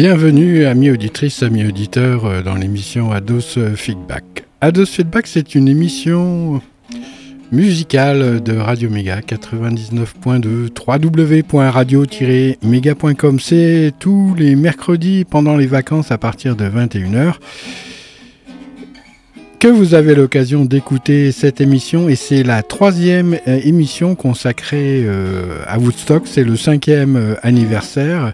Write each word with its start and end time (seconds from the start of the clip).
Bienvenue, 0.00 0.64
amis 0.64 0.92
auditrices, 0.92 1.42
amis 1.42 1.66
auditeurs, 1.66 2.24
euh, 2.24 2.40
dans 2.40 2.54
l'émission 2.54 3.10
Ados 3.10 3.58
Feedback. 3.74 4.44
Ados 4.60 4.88
Feedback, 4.88 5.26
c'est 5.26 5.56
une 5.56 5.66
émission 5.66 6.62
musicale 7.50 8.40
de 8.40 8.56
Radio 8.56 8.90
Méga 8.90 9.18
99.2 9.18 10.68
www.radio-méga.com. 10.86 13.40
C'est 13.40 13.92
tous 13.98 14.36
les 14.38 14.54
mercredis 14.54 15.24
pendant 15.24 15.56
les 15.56 15.66
vacances 15.66 16.12
à 16.12 16.18
partir 16.18 16.54
de 16.54 16.68
21h 16.68 17.34
que 19.58 19.66
vous 19.66 19.94
avez 19.94 20.14
l'occasion 20.14 20.64
d'écouter 20.64 21.32
cette 21.32 21.60
émission 21.60 22.08
et 22.08 22.14
c'est 22.14 22.44
la 22.44 22.62
troisième 22.62 23.36
euh, 23.48 23.58
émission 23.64 24.14
consacrée 24.14 25.02
euh, 25.04 25.58
à 25.66 25.80
Woodstock, 25.80 26.28
c'est 26.28 26.44
le 26.44 26.56
cinquième 26.56 27.36
anniversaire. 27.42 28.32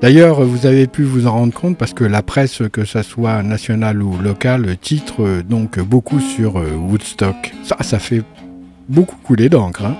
D'ailleurs, 0.00 0.42
vous 0.42 0.66
avez 0.66 0.86
pu 0.86 1.02
vous 1.02 1.26
en 1.26 1.32
rendre 1.32 1.54
compte 1.54 1.78
parce 1.78 1.94
que 1.94 2.04
la 2.04 2.22
presse, 2.22 2.62
que 2.72 2.84
ce 2.84 3.02
soit 3.02 3.42
nationale 3.42 4.02
ou 4.02 4.18
locale, 4.18 4.76
titre 4.80 5.42
donc 5.48 5.78
beaucoup 5.80 6.20
sur 6.20 6.58
euh, 6.58 6.72
Woodstock. 6.74 7.54
Ça, 7.62 7.76
ça 7.80 7.98
fait 7.98 8.22
beaucoup 8.88 9.16
couler 9.24 9.48
d'encre. 9.48 9.86
Hein. 9.86 9.96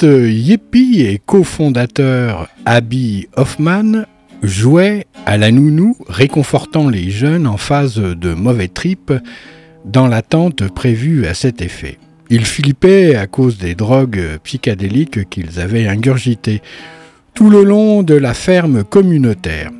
L'activiste 0.00 0.46
Yepi 0.46 1.00
et 1.00 1.20
cofondateur 1.24 2.48
Abby 2.66 3.28
Hoffman 3.36 4.04
jouait 4.42 5.06
à 5.26 5.36
la 5.36 5.50
nounou, 5.50 5.96
réconfortant 6.08 6.88
les 6.88 7.10
jeunes 7.10 7.46
en 7.46 7.56
phase 7.56 7.96
de 7.96 8.32
mauvais 8.32 8.68
trip 8.68 9.12
dans 9.84 10.06
l'attente 10.06 10.68
prévue 10.68 11.26
à 11.26 11.34
cet 11.34 11.62
effet. 11.62 11.98
Ils 12.30 12.44
flippaient 12.44 13.16
à 13.16 13.26
cause 13.26 13.58
des 13.58 13.74
drogues 13.74 14.38
psychédéliques 14.44 15.28
qu'ils 15.28 15.58
avaient 15.58 15.88
ingurgitées 15.88 16.62
tout 17.34 17.50
le 17.50 17.64
long 17.64 18.02
de 18.02 18.14
la 18.14 18.34
ferme 18.34 18.84
communautaire. 18.84 19.70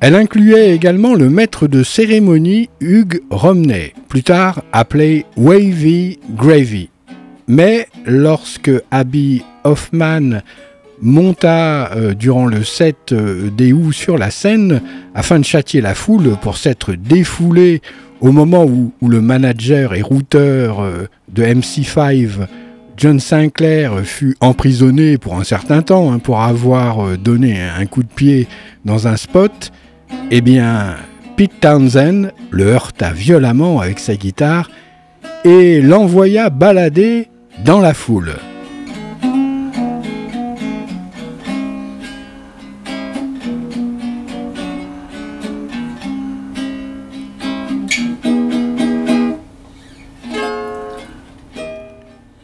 Elle 0.00 0.16
incluait 0.16 0.74
également 0.74 1.14
le 1.14 1.30
maître 1.30 1.68
de 1.68 1.82
cérémonie 1.82 2.68
Hugh 2.80 3.22
Romney, 3.30 3.92
plus 4.08 4.22
tard 4.22 4.62
appelé 4.72 5.26
Wavy 5.36 6.18
Gravy, 6.34 6.89
mais 7.50 7.88
lorsque 8.06 8.70
Abby 8.92 9.42
Hoffman 9.64 10.40
monta 11.02 11.90
euh, 11.96 12.14
durant 12.14 12.46
le 12.46 12.62
set 12.62 13.10
euh, 13.10 13.50
des 13.50 13.72
Who 13.72 13.90
sur 13.90 14.18
la 14.18 14.30
scène 14.30 14.80
afin 15.16 15.40
de 15.40 15.44
châtier 15.44 15.80
la 15.80 15.96
foule 15.96 16.36
pour 16.40 16.56
s'être 16.56 16.92
défoulé 16.92 17.82
au 18.20 18.30
moment 18.30 18.64
où, 18.64 18.92
le 19.04 19.20
manager 19.20 19.94
et 19.94 20.02
routeur 20.02 20.80
euh, 20.80 21.08
de 21.28 21.42
MC5, 21.42 22.28
John 22.96 23.18
Sinclair, 23.18 24.00
fut 24.04 24.36
emprisonné 24.40 25.18
pour 25.18 25.34
un 25.34 25.44
certain 25.44 25.82
temps 25.82 26.12
hein, 26.12 26.20
pour 26.20 26.42
avoir 26.42 27.18
donné 27.18 27.60
un 27.60 27.86
coup 27.86 28.04
de 28.04 28.12
pied 28.14 28.46
dans 28.84 29.08
un 29.08 29.16
spot, 29.16 29.72
eh 30.30 30.40
bien, 30.40 30.94
Pete 31.36 31.58
Townsend 31.60 32.30
le 32.50 32.64
heurta 32.64 33.10
violemment 33.10 33.80
avec 33.80 33.98
sa 33.98 34.14
guitare 34.14 34.70
et 35.44 35.80
l'envoya 35.80 36.50
balader 36.50 37.29
dans 37.64 37.80
la 37.80 37.94
foule. 37.94 38.36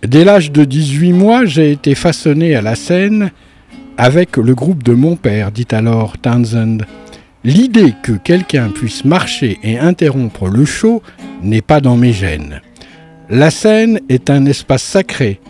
Dès 0.06 0.24
l'âge 0.24 0.52
de 0.52 0.64
18 0.64 1.12
mois, 1.12 1.44
j'ai 1.44 1.72
été 1.72 1.94
façonné 1.94 2.54
à 2.54 2.62
la 2.62 2.74
scène 2.74 3.32
avec 3.98 4.36
le 4.36 4.54
groupe 4.54 4.82
de 4.82 4.92
mon 4.92 5.16
père, 5.16 5.50
dit 5.50 5.66
alors 5.72 6.16
Townsend. 6.18 6.84
L'idée 7.44 7.94
que 8.02 8.12
quelqu'un 8.12 8.70
puisse 8.70 9.04
marcher 9.04 9.58
et 9.62 9.78
interrompre 9.78 10.48
le 10.48 10.64
show 10.64 11.02
n'est 11.42 11.62
pas 11.62 11.80
dans 11.80 11.96
mes 11.96 12.12
gènes. 12.12 12.60
La 13.28 13.50
scène 13.50 13.98
est 14.08 14.30
un 14.30 14.46
espace 14.46 14.84
sacré. 14.84 15.40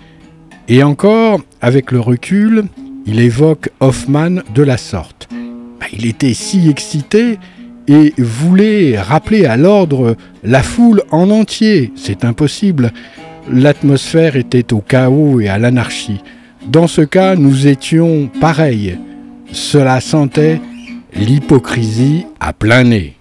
Et 0.68 0.82
encore, 0.82 1.40
avec 1.60 1.92
le 1.92 2.00
recul, 2.00 2.64
il 3.06 3.20
évoque 3.20 3.68
Hoffman 3.80 4.42
de 4.54 4.62
la 4.62 4.78
sorte. 4.78 5.28
Bah, 5.78 5.86
il 5.92 6.06
était 6.06 6.32
si 6.32 6.70
excité 6.70 7.38
et 7.86 8.14
voulait 8.16 8.98
rappeler 8.98 9.44
à 9.44 9.58
l'ordre 9.58 10.16
la 10.42 10.62
foule 10.62 11.02
en 11.10 11.30
entier. 11.30 11.92
C'est 11.96 12.24
impossible. 12.24 12.92
L'atmosphère 13.52 14.36
était 14.36 14.72
au 14.72 14.80
chaos 14.80 15.40
et 15.40 15.48
à 15.48 15.58
l'anarchie. 15.58 16.22
Dans 16.66 16.86
ce 16.86 17.02
cas, 17.02 17.36
nous 17.36 17.66
étions 17.66 18.30
pareils. 18.40 18.98
Cela 19.52 20.00
sentait 20.00 20.60
l'hypocrisie 21.14 22.24
à 22.40 22.54
plein 22.54 22.84
nez. 22.84 23.15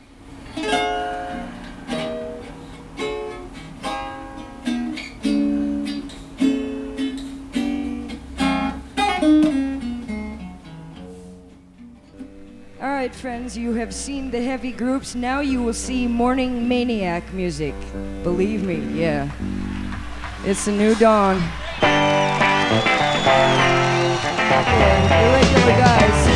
Friends, 13.25 13.57
you 13.57 13.73
have 13.73 13.91
seen 13.91 14.29
the 14.29 14.39
heavy 14.39 14.71
groups. 14.71 15.15
Now 15.15 15.39
you 15.39 15.63
will 15.63 15.73
see 15.73 16.05
morning 16.05 16.67
maniac 16.67 17.23
music. 17.33 17.73
Believe 18.21 18.63
me, 18.63 18.77
yeah. 18.93 19.31
It's 20.43 20.67
a 20.67 20.71
new 20.71 20.93
dawn. 20.95 21.41
Regular 25.31 25.77
guys. 25.79 26.34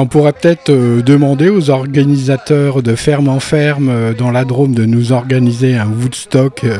On 0.00 0.06
pourrait 0.06 0.32
peut-être 0.32 0.70
euh, 0.70 1.02
demander 1.02 1.50
aux 1.50 1.68
organisateurs 1.68 2.82
de 2.82 2.94
Ferme 2.94 3.28
en 3.28 3.38
Ferme 3.38 3.90
euh, 3.90 4.14
dans 4.14 4.30
la 4.30 4.46
Drôme 4.46 4.74
de 4.74 4.86
nous 4.86 5.12
organiser 5.12 5.76
un 5.76 5.88
Woodstock. 5.88 6.64
euh, 6.64 6.78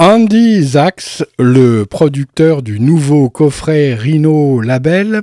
Andy 0.00 0.62
Zax, 0.62 1.24
le 1.40 1.84
producteur 1.84 2.62
du 2.62 2.78
nouveau 2.78 3.30
coffret 3.30 3.94
Rhino 3.94 4.60
Label, 4.60 5.22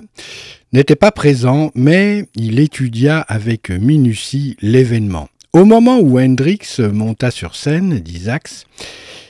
n'était 0.74 0.98
pas 0.98 1.12
présent, 1.12 1.72
mais 1.76 2.26
il 2.36 2.60
étudia 2.60 3.22
avec 3.22 3.70
minutie 3.70 4.58
l'événement. 4.60 5.30
Au 5.54 5.64
moment 5.64 6.00
où 6.00 6.20
Hendrix 6.20 6.60
monta 6.92 7.32
sur 7.32 7.56
scène, 7.56 8.00
dit 8.00 8.24
Zax, 8.24 8.66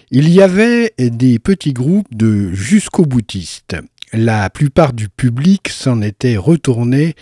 il 0.10 0.30
y 0.30 0.42
avait 0.42 0.96
des 0.98 1.38
petits 1.38 1.74
groupes 1.74 2.12
de 2.12 2.52
jusqu'au 2.52 3.06
boutistes. 3.06 3.76
La 4.14 4.50
plupart 4.50 4.94
du 4.94 5.10
public 5.10 5.70
s'en 5.70 6.02
était 6.02 6.38
retourné 6.38 7.14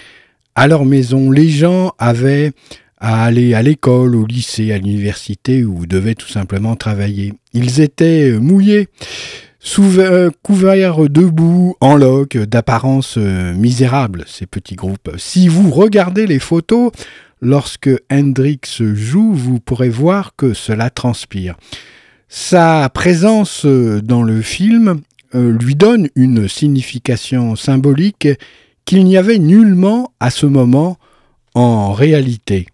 à 0.55 0.67
leur 0.67 0.85
maison. 0.85 1.29
Les 1.29 1.49
gens 1.49 1.91
avaient 1.99 2.53
à 3.03 3.25
aller 3.25 3.53
à 3.53 3.61
l'école, 3.61 4.15
au 4.15 4.25
lycée, 4.25 4.71
à 4.71 4.77
l'université 4.77 5.65
ou 5.65 5.85
devaient 5.85 6.15
tout 6.15 6.29
simplement 6.29 6.77
travailler. 6.77 7.33
Ils 7.53 7.81
étaient 7.81 8.31
mouillés, 8.39 8.87
sous- 9.59 9.99
euh, 9.99 10.29
couverts 10.41 11.09
de 11.09 11.25
boue, 11.25 11.75
en 11.81 11.97
loques, 11.97 12.37
d'apparence 12.37 13.15
euh, 13.17 13.53
misérable, 13.53 14.23
ces 14.25 14.45
petits 14.45 14.75
groupes. 14.75 15.11
Si 15.17 15.49
vous 15.49 15.69
regardez 15.69 16.25
les 16.27 16.39
photos, 16.39 16.91
lorsque 17.41 17.89
Hendrix 18.09 18.61
joue, 18.79 19.33
vous 19.33 19.59
pourrez 19.59 19.89
voir 19.89 20.33
que 20.37 20.53
cela 20.53 20.89
transpire. 20.89 21.55
Sa 22.29 22.87
présence 22.89 23.65
euh, 23.65 24.01
dans 24.01 24.23
le 24.23 24.41
film 24.41 25.01
euh, 25.35 25.51
lui 25.59 25.75
donne 25.75 26.07
une 26.15 26.47
signification 26.47 27.57
symbolique 27.57 28.29
qu'il 28.85 29.03
n'y 29.03 29.17
avait 29.17 29.39
nullement 29.39 30.13
à 30.21 30.29
ce 30.29 30.45
moment 30.45 30.97
en 31.53 31.91
réalité. 31.93 32.65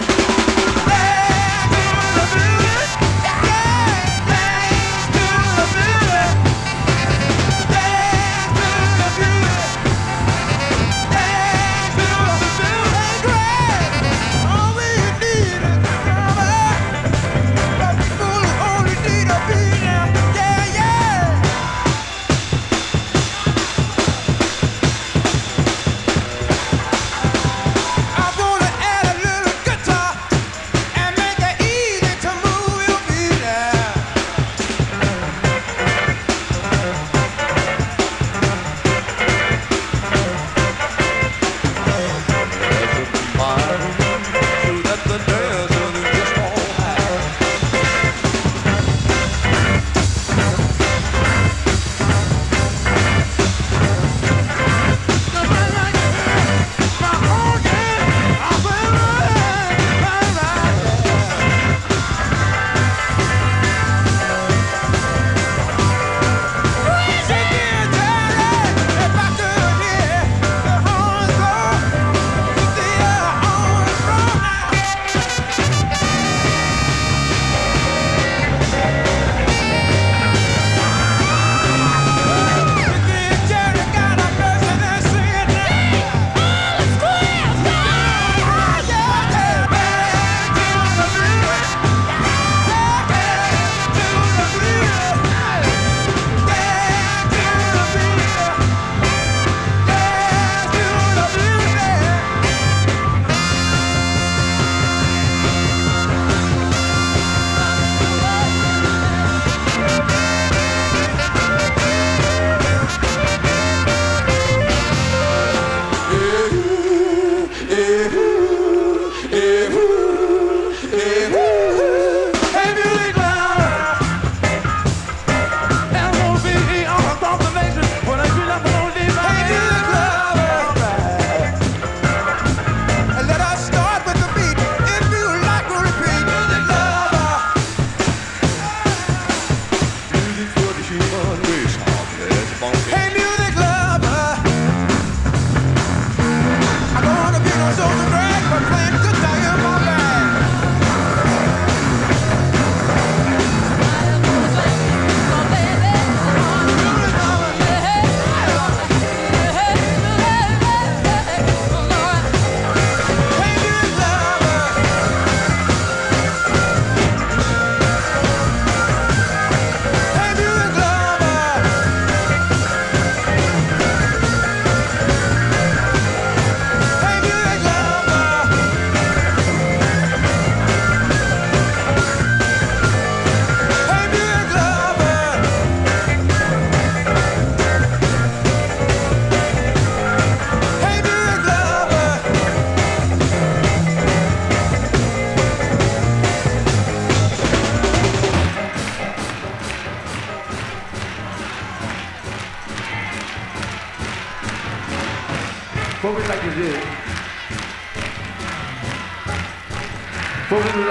you. 0.00 0.05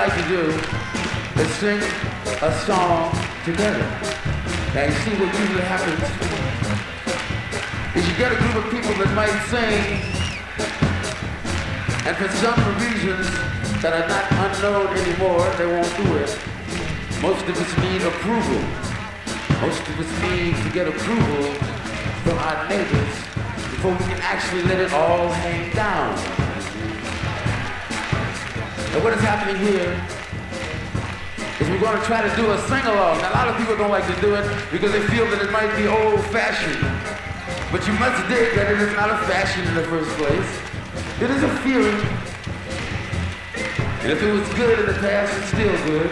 Like 0.07 0.23
to 0.23 0.29
do 0.29 0.41
is 1.41 1.49
sing 1.55 1.81
a 2.43 2.51
song 2.65 3.09
together. 3.43 3.81
And 4.77 4.93
you 4.93 4.99
see 5.01 5.13
what 5.17 5.33
usually 5.33 5.65
happens 5.65 5.97
is 7.95 8.07
you 8.07 8.15
get 8.15 8.31
a 8.31 8.35
group 8.35 8.55
of 8.61 8.65
people 8.69 8.93
that 9.01 9.11
might 9.15 9.33
sing, 9.49 9.81
and 12.05 12.13
for 12.17 12.29
some 12.37 12.59
reasons 12.85 13.25
that 13.81 13.93
are 13.97 14.07
not 14.07 14.25
unknown 14.45 14.87
anymore, 14.95 15.49
they 15.57 15.65
won't 15.65 15.89
do 15.97 16.17
it. 16.21 16.29
Most 17.21 17.41
of 17.49 17.57
us 17.57 17.71
need 17.81 18.03
approval. 18.03 18.61
Most 19.65 19.81
of 19.89 19.95
us 19.97 20.11
need 20.21 20.53
to 20.61 20.69
get 20.69 20.87
approval 20.87 21.51
from 22.21 22.37
our 22.45 22.69
neighbors 22.69 23.15
before 23.73 23.93
we 23.93 24.05
can 24.05 24.21
actually 24.21 24.61
let 24.63 24.79
it 24.81 24.93
all 24.93 25.29
hang 25.29 25.73
down. 25.73 26.34
And 28.95 29.03
what 29.03 29.11
is 29.11 29.19
happening 29.19 29.59
here 29.59 29.91
is 31.59 31.67
we're 31.67 31.83
going 31.83 31.99
to 31.99 32.05
try 32.07 32.23
to 32.23 32.33
do 32.39 32.47
a 32.47 32.57
sing-along. 32.71 33.19
Now, 33.19 33.27
a 33.27 33.35
lot 33.35 33.47
of 33.49 33.57
people 33.59 33.75
don't 33.75 33.91
like 33.91 34.07
to 34.07 34.21
do 34.21 34.35
it 34.35 34.47
because 34.71 34.93
they 34.93 35.03
feel 35.11 35.27
that 35.35 35.43
it 35.43 35.51
might 35.51 35.67
be 35.75 35.83
old-fashioned. 35.83 36.79
But 37.75 37.83
you 37.83 37.91
must 37.99 38.15
dig 38.31 38.55
that 38.55 38.71
it 38.71 38.79
is 38.79 38.95
not 38.95 39.11
a 39.11 39.19
fashion 39.27 39.67
in 39.67 39.75
the 39.75 39.83
first 39.91 40.07
place. 40.15 40.47
It 41.19 41.27
is 41.27 41.43
a 41.43 41.51
feeling. 41.59 41.99
And 43.99 44.15
if 44.15 44.23
it 44.23 44.31
was 44.31 44.47
good 44.55 44.79
in 44.79 44.85
the 44.87 44.97
past, 45.03 45.35
it's 45.43 45.51
still 45.51 45.75
good. 45.91 46.07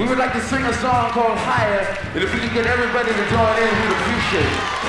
We 0.00 0.08
would 0.08 0.16
like 0.16 0.32
to 0.32 0.40
sing 0.48 0.64
a 0.64 0.72
song 0.80 1.12
called 1.12 1.36
Higher, 1.36 1.84
and 2.16 2.24
if 2.24 2.32
we 2.32 2.40
could 2.40 2.54
get 2.56 2.64
everybody 2.64 3.12
to 3.12 3.24
join 3.28 3.54
in, 3.60 3.68
we'd 3.68 3.92
appreciate 3.92 4.48
it. 4.48 4.81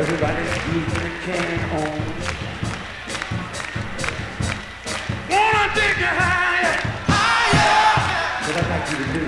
Everybody's 0.00 0.48
sleeping 0.48 0.96
and 0.96 1.16
can't 1.24 1.60
home. 1.68 2.02
Wanna 5.28 5.68
higher, 6.16 6.72
higher. 7.04 7.76
What 8.46 8.56
I'd 8.56 8.68
like 8.72 8.86
you 8.88 8.96
to 8.96 9.08
do 9.12 9.24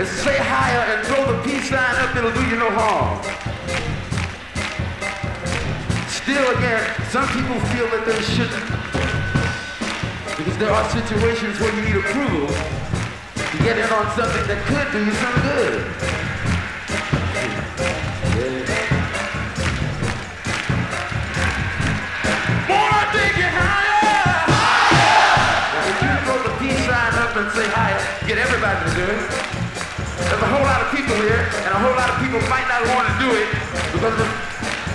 is 0.00 0.08
say 0.08 0.38
higher 0.38 0.96
and 0.96 1.06
throw 1.06 1.22
the 1.28 1.36
peace 1.44 1.68
sign 1.68 1.94
up. 2.00 2.16
It'll 2.16 2.32
do 2.32 2.40
you 2.48 2.56
no 2.56 2.70
harm. 2.70 3.20
Still, 6.08 6.56
again, 6.56 6.82
some 7.10 7.28
people 7.36 7.60
feel 7.68 7.88
that 7.92 8.06
they 8.06 8.16
shouldn't, 8.32 8.64
because 10.38 10.56
there 10.56 10.72
are 10.72 10.88
situations 10.88 11.60
where 11.60 11.74
you 11.76 11.82
need 11.82 11.96
approval 11.96 12.48
to 12.48 13.58
get 13.58 13.76
in 13.76 13.92
on 13.92 14.08
something 14.16 14.46
that 14.48 14.64
could 14.64 14.90
do 14.90 15.04
you 15.04 15.12
some 15.12 15.36
good. 15.52 16.11
Get 28.32 28.48
everybody 28.48 28.80
to 28.88 28.96
do 28.96 29.04
it. 29.04 29.20
There's 30.24 30.40
a 30.40 30.48
whole 30.48 30.64
lot 30.64 30.80
of 30.80 30.88
people 30.88 31.12
here, 31.20 31.36
and 31.36 31.70
a 31.76 31.80
whole 31.84 31.92
lot 31.92 32.08
of 32.08 32.16
people 32.16 32.40
might 32.48 32.64
not 32.64 32.80
want 32.88 33.04
to 33.04 33.14
do 33.20 33.28
it 33.28 33.44
because 33.92 34.16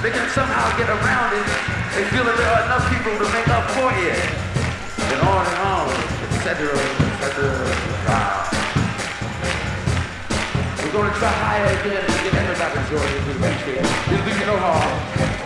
they 0.02 0.10
can 0.10 0.26
somehow 0.34 0.66
get 0.74 0.90
around 0.90 1.38
it. 1.38 1.46
They 1.94 2.02
feel 2.10 2.26
that 2.26 2.34
there 2.34 2.50
are 2.50 2.66
enough 2.66 2.90
people 2.90 3.14
to 3.14 3.28
make 3.30 3.46
up 3.54 3.70
for 3.78 3.94
it. 3.94 4.18
And 5.14 5.22
on 5.22 5.46
and 5.46 5.60
on, 5.70 5.86
etc., 6.34 6.66
etc. 7.14 7.54
We're 10.82 10.96
going 10.98 11.14
to 11.14 11.18
try 11.22 11.30
higher 11.30 11.70
again 11.78 12.02
and 12.10 12.18
get 12.26 12.34
everybody 12.42 12.74
to 12.74 12.84
join 12.90 13.06
into 13.06 13.38
the 13.38 13.42
country. 13.46 13.78
It'll 13.78 14.26
do 14.26 14.34
you 14.34 14.46
no 14.50 14.58
harm. 14.58 15.37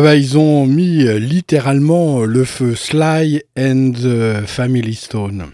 Ah 0.00 0.02
bah, 0.02 0.16
ils 0.16 0.38
ont 0.38 0.64
mis 0.64 1.06
euh, 1.06 1.18
littéralement 1.18 2.24
le 2.24 2.46
feu 2.46 2.74
Sly 2.74 3.42
and 3.54 3.92
Family 4.46 4.94
Stone. 4.94 5.48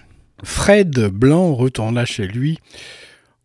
Fred 0.45 1.09
Blanc 1.09 1.53
retourna 1.57 2.05
chez 2.05 2.29
lui 2.29 2.61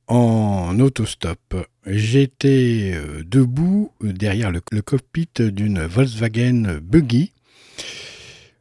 en 0.05 0.79
autostop. 0.79 1.55
J'étais 1.87 2.91
euh, 2.93 3.23
debout 3.25 3.91
derrière 4.03 4.51
le, 4.51 4.61
cockpit 4.83 5.27
d'une 5.39 5.81
Volkswagen 5.81 6.77
Buggy, 6.83 7.31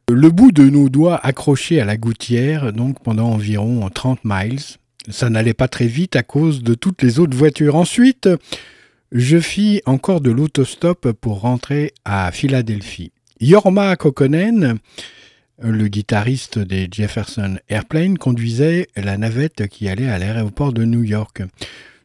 le 0.09 0.29
bout 0.31 0.51
de 0.51 0.67
nos 0.67 0.89
doigts 0.89 1.19
accroché 1.23 1.79
à 1.79 1.85
la 1.85 1.95
gouttière, 1.95 2.73
donc 2.73 3.03
pendant 3.03 3.29
environ 3.29 3.87
30 3.87 4.21
miles. 4.23 4.61
Ça 5.09 5.29
n'allait 5.29 5.53
pas 5.53 5.67
très 5.67 5.85
vite 5.85 6.15
à 6.15 6.23
cause 6.23 6.63
de 6.63 6.73
toutes 6.73 7.03
les 7.03 7.19
autres 7.19 7.37
voitures. 7.37 7.75
Ensuite, 7.75 8.27
je 9.11 9.39
fis 9.39 9.81
encore 9.85 10.21
de 10.21 10.31
l'autostop 10.31 11.11
pour 11.11 11.41
rentrer 11.41 11.93
à 12.05 12.31
Philadelphie. 12.31 13.11
Yorma 13.39 13.95
Kokonen, 13.95 14.79
le 15.61 15.87
guitariste 15.87 16.59
des 16.59 16.87
Jefferson 16.89 17.57
Airplane, 17.69 18.17
conduisait 18.17 18.87
la 18.95 19.17
navette 19.17 19.67
qui 19.67 19.89
allait 19.89 20.09
à 20.09 20.17
l'aéroport 20.17 20.73
de 20.73 20.85
New 20.85 21.03
York. 21.03 21.41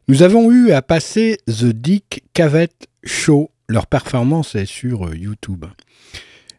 Nous 0.09 0.23
avons 0.23 0.51
eu 0.51 0.73
à 0.73 0.83
passer 0.83 1.39
The 1.47 1.67
Dick 1.67 2.25
Cavett 2.33 2.89
Show. 3.05 3.51
Leur 3.69 3.87
performance 3.87 4.55
est 4.55 4.67
sur 4.67 5.15
YouTube. 5.15 5.65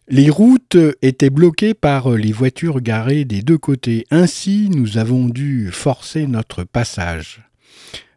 Les 0.10 0.30
routes 0.30 0.78
étaient 1.02 1.30
bloquées 1.30 1.74
par 1.74 2.12
les 2.12 2.32
voitures 2.32 2.80
garées 2.80 3.26
des 3.26 3.42
deux 3.42 3.58
côtés. 3.58 4.06
Ainsi, 4.12 4.70
nous 4.70 4.98
avons 4.98 5.26
dû 5.28 5.70
forcer 5.72 6.28
notre 6.28 6.64
passage. 6.64 7.42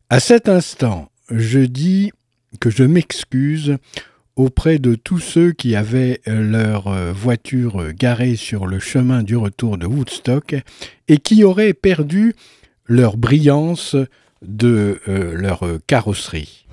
À 0.08 0.20
cet 0.20 0.48
instant, 0.48 1.10
je 1.30 1.60
dis 1.60 2.12
que 2.58 2.70
je 2.70 2.84
m'excuse 2.84 3.76
auprès 4.36 4.78
de 4.78 4.94
tous 4.94 5.18
ceux 5.18 5.52
qui 5.52 5.76
avaient 5.76 6.20
leur 6.26 6.88
euh, 6.88 7.12
voiture 7.12 7.92
garée 7.92 8.36
sur 8.36 8.66
le 8.66 8.78
chemin 8.78 9.22
du 9.22 9.36
retour 9.36 9.76
de 9.76 9.86
Woodstock 9.86 10.56
et 11.08 11.18
qui 11.18 11.44
auraient 11.44 11.74
perdu 11.74 12.34
leur 12.86 13.16
brillance 13.16 13.96
de 14.42 15.00
euh, 15.08 15.34
leur 15.34 15.64
carrosserie. 15.86 16.66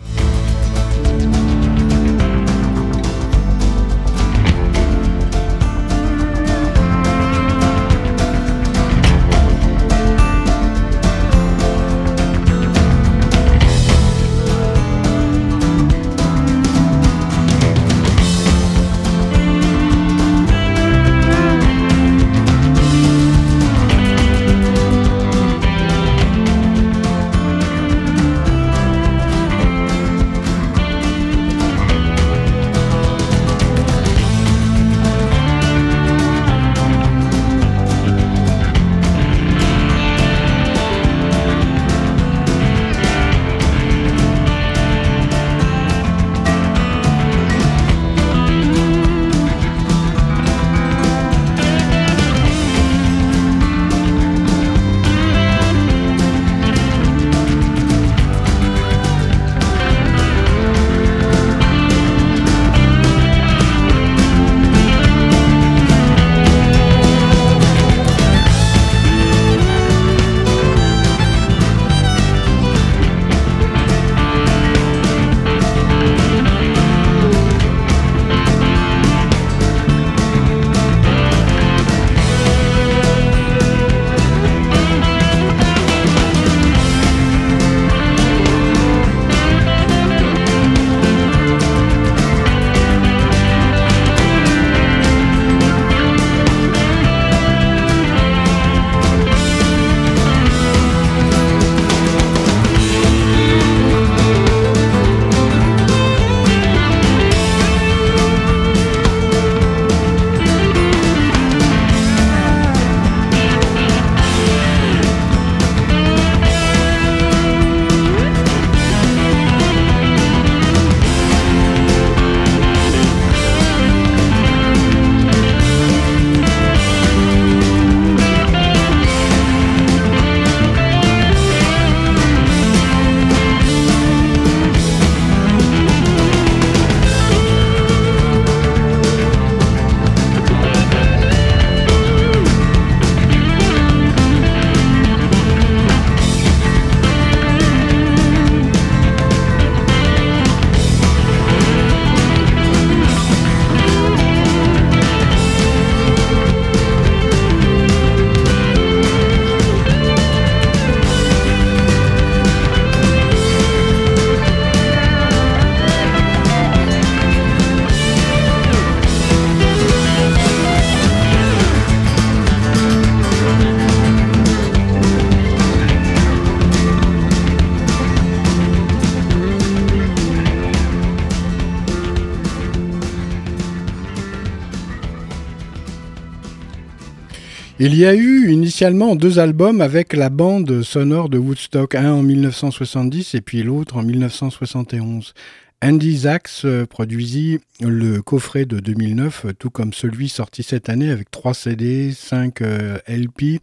Il 187.79 187.93
y 187.93 188.07
a 188.07 188.15
eu 188.15 188.49
initialement 188.49 189.15
deux 189.15 189.37
albums 189.37 189.81
avec 189.81 190.13
la 190.13 190.31
bande 190.31 190.81
sonore 190.81 191.29
de 191.29 191.37
Woodstock, 191.37 191.93
un 191.93 192.11
en 192.11 192.23
1970 192.23 193.35
et 193.35 193.41
puis 193.41 193.61
l'autre 193.61 193.97
en 193.97 194.03
1971. 194.03 195.35
Andy 195.83 196.17
Zax 196.17 196.65
euh, 196.65 196.87
produisit 196.87 197.59
le 197.79 198.23
coffret 198.23 198.65
de 198.65 198.79
2009, 198.79 199.45
tout 199.59 199.69
comme 199.69 199.93
celui 199.93 200.27
sorti 200.27 200.63
cette 200.63 200.89
année 200.89 201.11
avec 201.11 201.29
3 201.29 201.53
CD, 201.53 202.11
5 202.11 202.61
LP, 203.07 203.61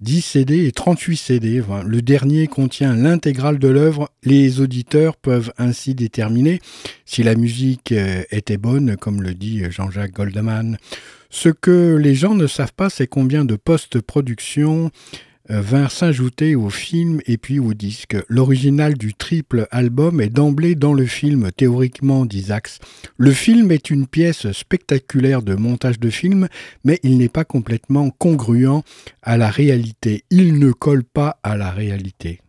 10 0.00 0.22
CD 0.22 0.66
et 0.66 0.72
38 0.72 1.16
CD. 1.18 1.62
Le 1.84 2.00
dernier 2.00 2.46
contient 2.46 2.94
l'intégrale 2.94 3.58
de 3.58 3.68
l'œuvre. 3.68 4.08
Les 4.24 4.62
auditeurs 4.62 5.18
peuvent 5.18 5.52
ainsi 5.58 5.94
déterminer 5.94 6.60
si 7.04 7.22
la 7.22 7.34
musique 7.34 7.92
euh, 7.92 8.22
était 8.30 8.56
bonne, 8.56 8.96
comme 8.96 9.20
le 9.20 9.34
dit 9.34 9.64
Jean-Jacques 9.70 10.14
Goldman. 10.14 10.78
Ce 11.30 11.48
que 11.48 11.96
les 11.96 12.14
gens 12.14 12.34
ne 12.34 12.46
savent 12.46 12.74
pas, 12.74 12.90
c'est 12.90 13.06
combien 13.06 13.44
de 13.44 13.54
post-production 13.54 14.90
euh, 15.50 15.60
vinrent 15.60 15.90
s'ajouter 15.90 16.54
au 16.54 16.70
film 16.70 17.20
et 17.26 17.38
puis 17.38 17.58
au 17.58 17.72
disque. 17.72 18.16
L'original 18.28 18.94
du 18.94 19.14
triple 19.14 19.66
album 19.70 20.20
est 20.20 20.28
d'emblée 20.28 20.74
dans 20.74 20.92
le 20.92 21.06
film, 21.06 21.50
théoriquement 21.56 22.26
d'Isaacs. 22.26 22.78
Le 23.16 23.30
film 23.30 23.70
est 23.70 23.90
une 23.90 24.06
pièce 24.06 24.50
spectaculaire 24.52 25.42
de 25.42 25.54
montage 25.54 25.98
de 25.98 26.10
film, 26.10 26.48
mais 26.84 26.98
il 27.02 27.16
n'est 27.16 27.28
pas 27.28 27.44
complètement 27.44 28.10
congruent 28.10 28.82
à 29.22 29.36
la 29.36 29.50
réalité. 29.50 30.24
Il 30.30 30.58
ne 30.58 30.72
colle 30.72 31.04
pas 31.04 31.38
à 31.42 31.56
la 31.56 31.70
réalité. 31.70 32.40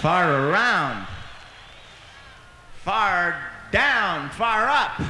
Far 0.00 0.50
around. 0.50 1.06
Far 2.84 3.40
down. 3.72 4.28
Far 4.30 4.68
up. 4.68 5.00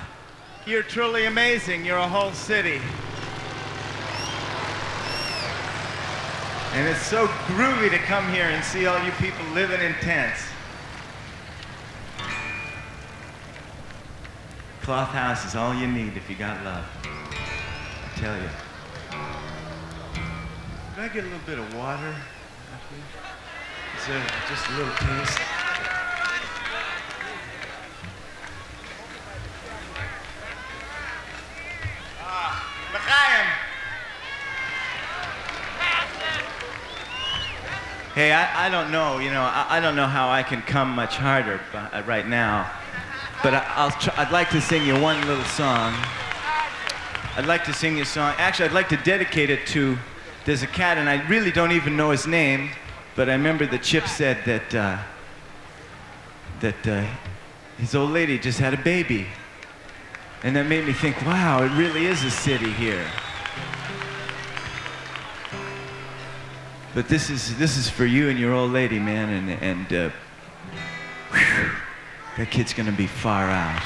You're 0.65 0.83
truly 0.85 1.27
amazing. 1.27 1.85
You're 1.85 1.99
a 1.99 2.09
whole 2.09 2.33
city. 2.33 2.81
And 6.73 6.89
it's 6.89 7.05
so 7.07 7.27
groovy 7.27 7.91
to 7.91 7.99
come 7.99 8.31
here 8.33 8.45
and 8.45 8.63
see 8.63 8.87
all 8.87 9.03
you 9.05 9.11
people 9.13 9.45
living 9.55 9.81
in 9.81 9.93
tents. 9.95 10.43
Cloth 14.83 15.09
house 15.09 15.45
is 15.45 15.57
all 15.57 15.75
you 15.75 15.89
need 15.89 16.17
if 16.17 16.31
you 16.31 16.37
got 16.37 16.63
love. 16.65 16.85
I 17.05 18.19
tell 18.19 18.37
you. 18.37 18.49
Can 20.95 21.05
I 21.05 21.09
get 21.09 21.25
a 21.25 21.27
little 21.27 21.41
bit 21.45 21.59
of 21.59 21.75
water? 21.75 22.15
There 24.05 24.25
just 24.49 24.69
a 24.69 24.73
little 24.73 24.95
taste? 24.95 25.39
Hey, 38.15 38.33
I, 38.33 38.67
I 38.67 38.69
don't 38.71 38.93
know, 38.93 39.19
you 39.19 39.31
know, 39.31 39.43
I, 39.43 39.67
I 39.69 39.81
don't 39.81 39.97
know 39.97 40.07
how 40.07 40.31
I 40.31 40.43
can 40.43 40.63
come 40.63 40.91
much 40.91 41.17
harder 41.17 41.61
uh, 41.75 42.03
right 42.07 42.27
now, 42.29 42.71
but 43.43 43.55
I, 43.55 43.67
I'll 43.75 43.91
try, 43.91 44.15
I'd 44.17 44.31
like 44.31 44.51
to 44.51 44.61
sing 44.61 44.87
you 44.87 44.99
one 44.99 45.21
little 45.27 45.45
song. 45.45 45.95
I'd 47.37 47.47
like 47.47 47.65
to 47.65 47.75
sing 47.75 47.97
you 47.97 48.05
a 48.05 48.07
song. 48.07 48.35
Actually, 48.39 48.69
I'd 48.69 48.75
like 48.75 48.89
to 48.91 48.97
dedicate 48.99 49.51
it 49.51 49.67
to, 49.69 49.99
there's 50.45 50.63
a 50.63 50.67
cat, 50.67 50.97
and 50.97 51.09
I 51.11 51.27
really 51.29 51.51
don't 51.51 51.73
even 51.73 51.97
know 51.97 52.11
his 52.11 52.27
name, 52.27 52.71
but 53.17 53.29
I 53.29 53.33
remember 53.33 53.67
the 53.67 53.79
Chip 53.79 54.07
said 54.07 54.45
that, 54.45 54.75
uh, 54.75 54.99
that 56.61 56.87
uh, 56.87 57.05
his 57.79 57.95
old 57.95 58.11
lady 58.11 58.39
just 58.39 58.59
had 58.59 58.75
a 58.75 58.83
baby. 58.83 59.27
And 60.43 60.55
that 60.55 60.67
made 60.67 60.87
me 60.87 60.93
think, 60.93 61.21
wow, 61.23 61.63
it 61.63 61.71
really 61.71 62.07
is 62.07 62.23
a 62.23 62.31
city 62.31 62.71
here. 62.73 63.07
But 66.95 67.09
this 67.09 67.29
is 67.29 67.59
this 67.59 67.77
is 67.77 67.91
for 67.91 68.07
you 68.07 68.31
and 68.31 68.39
your 68.39 68.55
old 68.55 68.73
lady, 68.73 68.99
man, 68.99 69.29
and 69.29 69.51
and 69.63 69.93
uh, 69.93 70.11
whew, 71.31 71.71
that 72.39 72.51
kid's 72.51 72.73
gonna 72.73 72.91
be 72.91 73.07
far 73.07 73.51
out. 73.51 73.83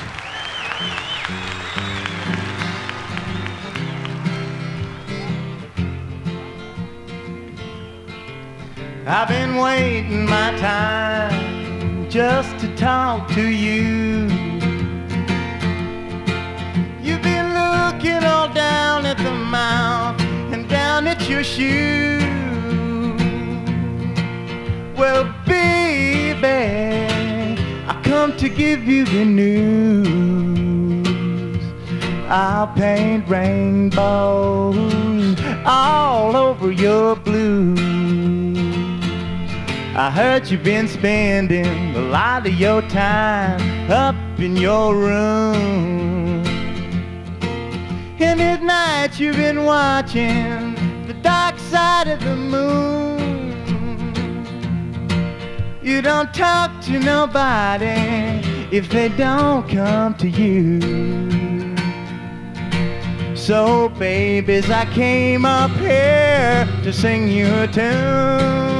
I've 9.06 9.28
been 9.28 9.56
waiting 9.56 10.26
my 10.26 10.54
time 10.58 12.08
just 12.10 12.58
to 12.58 12.68
talk 12.76 13.28
to 13.30 13.42
you. 13.42 14.28
You've 17.00 17.22
been 17.22 17.54
looking 17.54 18.22
all 18.24 18.52
down 18.52 19.06
at 19.06 19.16
the 19.16 19.30
mouth 19.32 20.20
and 20.52 20.68
down 20.68 21.06
at 21.06 21.30
your 21.30 21.42
shoe. 21.42 22.18
Well, 24.98 25.34
baby, 25.46 27.16
I 27.88 28.00
come 28.04 28.36
to 28.36 28.50
give 28.50 28.84
you 28.84 29.06
the 29.06 29.24
news. 29.24 30.76
I'll 32.28 32.68
paint 32.74 33.26
rainbows 33.26 34.76
all 35.64 36.36
over 36.36 36.70
your 36.70 37.16
blues. 37.16 38.59
I 40.00 40.10
heard 40.10 40.48
you've 40.48 40.62
been 40.62 40.88
spending 40.88 41.94
a 41.94 42.00
lot 42.00 42.46
of 42.46 42.54
your 42.54 42.80
time 42.88 43.90
up 43.90 44.14
in 44.38 44.56
your 44.56 44.96
room. 44.96 46.42
And 48.18 48.40
at 48.40 48.62
night 48.62 49.20
you've 49.20 49.36
been 49.36 49.66
watching 49.66 50.74
the 51.06 51.12
dark 51.20 51.58
side 51.58 52.08
of 52.08 52.18
the 52.20 52.34
moon. 52.34 53.50
You 55.82 56.00
don't 56.00 56.32
talk 56.32 56.80
to 56.84 56.98
nobody 56.98 58.40
if 58.74 58.88
they 58.88 59.10
don't 59.10 59.68
come 59.68 60.14
to 60.14 60.30
you. 60.30 60.80
So, 63.36 63.90
babies, 63.90 64.70
I 64.70 64.86
came 64.94 65.44
up 65.44 65.72
here 65.72 66.66
to 66.84 66.90
sing 66.90 67.28
you 67.28 67.54
a 67.54 67.66
tune. 67.66 68.79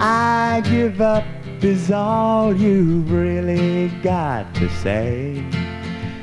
I 0.00 0.62
give 0.64 1.00
up 1.00 1.24
is 1.60 1.90
all 1.90 2.54
you've 2.54 3.10
really 3.10 3.88
got 4.00 4.54
to 4.54 4.70
say. 4.70 5.44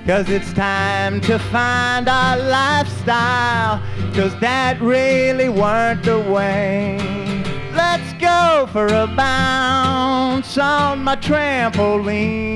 Cause 0.08 0.30
it's 0.30 0.54
time 0.54 1.20
to 1.22 1.38
find 1.38 2.08
our 2.08 2.38
lifestyle. 2.38 3.82
Cause 4.14 4.40
that 4.40 4.80
really 4.80 5.50
weren't 5.50 6.04
the 6.04 6.22
way. 6.22 6.98
Let's 7.74 8.14
go 8.14 8.70
for 8.72 8.88
a 8.88 9.08
bounce 9.08 10.58
on 10.58 11.04
my 11.04 11.18
trampoline. 11.18 12.56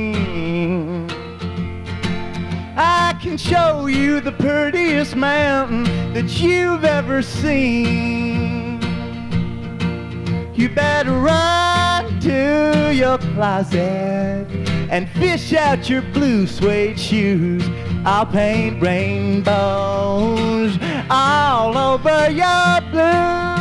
I 2.78 3.20
can 3.22 3.38
show 3.38 3.88
you 3.88 4.22
the 4.22 4.32
prettiest 4.32 5.18
mountain 5.18 5.84
that 6.14 6.40
you've 6.40 6.86
ever 6.86 7.22
seen. 7.22 8.39
You 10.60 10.68
better 10.68 11.14
run 11.14 12.20
to 12.20 12.92
your 12.94 13.18
closet 13.18 14.46
and 14.92 15.08
fish 15.12 15.54
out 15.54 15.90
your 15.90 16.02
blue 16.02 16.48
suede 16.48 17.00
shoes. 17.00 17.64
I'll 18.04 18.26
paint 18.26 18.82
rainbows 18.82 19.48
all 21.10 21.78
over 21.78 22.30
your 22.30 22.82
blue. 22.92 23.59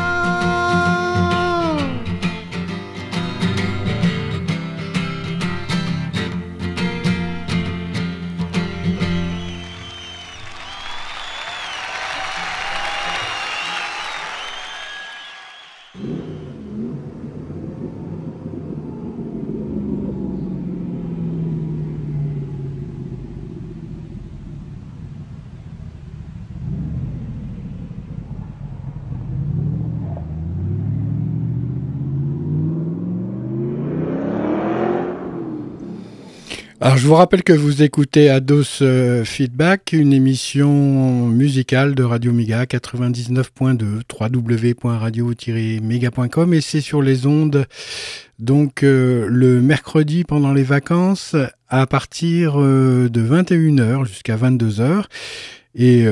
Alors 36.80 36.96
je 36.96 37.08
vous 37.08 37.14
rappelle 37.14 37.42
que 37.42 37.52
vous 37.52 37.82
écoutez 37.82 38.30
Ados 38.30 38.82
euh, 38.82 39.24
Feedback, 39.24 39.92
une 39.92 40.12
émission 40.12 41.26
musicale 41.26 41.96
de 41.96 42.04
Radio 42.04 42.32
Méga 42.32 42.66
99.2 42.66 44.02
www.radio-méga.com 44.08 46.54
et 46.54 46.60
c'est 46.60 46.80
sur 46.80 47.02
les 47.02 47.26
ondes 47.26 47.66
donc 48.38 48.84
euh, 48.84 49.26
le 49.28 49.60
mercredi 49.60 50.22
pendant 50.22 50.52
les 50.52 50.62
vacances 50.62 51.34
à 51.68 51.88
partir 51.88 52.60
euh, 52.60 53.08
de 53.08 53.22
21h 53.22 54.06
jusqu'à 54.06 54.36
22h. 54.36 55.02
Et 55.74 56.06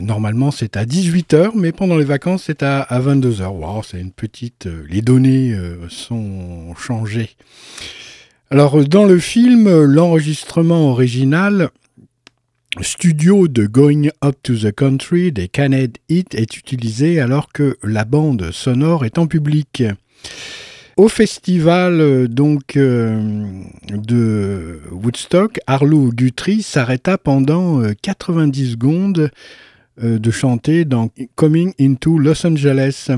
normalement, 0.00 0.50
c'est 0.50 0.74
à 0.76 0.84
18h, 0.84 1.52
mais 1.54 1.70
pendant 1.70 1.96
les 1.96 2.04
vacances, 2.04 2.44
c'est 2.46 2.64
à, 2.64 2.80
à 2.80 2.98
22h. 2.98 3.46
Wow, 3.46 3.84
c'est 3.84 4.00
une 4.00 4.10
petite. 4.10 4.66
les 4.88 5.00
données 5.00 5.56
sont 5.88 6.74
changées. 6.74 7.30
Alors, 8.52 8.84
dans 8.84 9.06
le 9.06 9.18
film, 9.18 9.66
l'enregistrement 9.84 10.90
original 10.90 11.70
studio 12.82 13.48
de 13.48 13.64
Going 13.64 14.10
Up 14.22 14.36
to 14.42 14.54
the 14.56 14.70
Country 14.70 15.32
des 15.32 15.48
Caned 15.48 15.96
Hit 16.10 16.34
est 16.34 16.58
utilisé 16.58 17.18
alors 17.18 17.50
que 17.50 17.78
la 17.82 18.04
bande 18.04 18.50
sonore 18.50 19.06
est 19.06 19.16
en 19.16 19.26
public. 19.26 19.84
Au 20.98 21.08
festival 21.08 21.98
euh, 22.02 22.28
donc 22.28 22.76
euh, 22.76 23.62
de 23.90 24.82
Woodstock, 24.90 25.58
Arlo 25.66 26.10
Guthrie 26.12 26.60
s'arrêta 26.60 27.16
pendant 27.16 27.80
90 28.02 28.62
euh, 28.66 28.70
secondes 28.70 29.30
de 30.02 30.30
chanter 30.30 30.84
dans 30.84 31.08
Coming 31.36 31.72
into 31.80 32.18
Los 32.18 32.46
Angeles. 32.46 33.08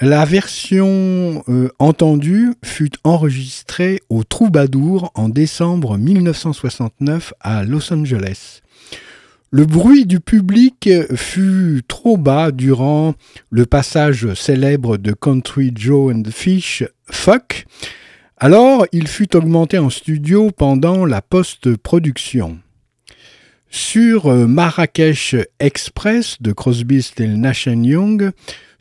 La 0.00 0.24
version 0.24 1.44
entendue 1.78 2.54
fut 2.64 2.90
enregistrée 3.04 4.00
au 4.08 4.24
Troubadour 4.24 5.12
en 5.14 5.28
décembre 5.28 5.98
1969 5.98 7.32
à 7.38 7.62
Los 7.62 7.92
Angeles. 7.92 8.60
Le 9.52 9.64
bruit 9.64 10.04
du 10.04 10.18
public 10.18 10.90
fut 11.14 11.82
trop 11.86 12.16
bas 12.16 12.50
durant 12.50 13.14
le 13.50 13.66
passage 13.66 14.34
célèbre 14.34 14.96
de 14.96 15.12
Country 15.12 15.70
Joe 15.72 16.12
and 16.12 16.22
the 16.22 16.32
Fish, 16.32 16.82
Fuck. 17.08 17.64
Alors, 18.36 18.86
il 18.90 19.06
fut 19.06 19.36
augmenté 19.36 19.78
en 19.78 19.90
studio 19.90 20.50
pendant 20.50 21.06
la 21.06 21.22
post-production. 21.22 22.58
Sur 23.70 24.26
Marrakech 24.32 25.36
Express 25.60 26.42
de 26.42 26.50
Crosby, 26.50 27.00
Still 27.00 27.40
Nash 27.40 27.66
Young, 27.66 28.32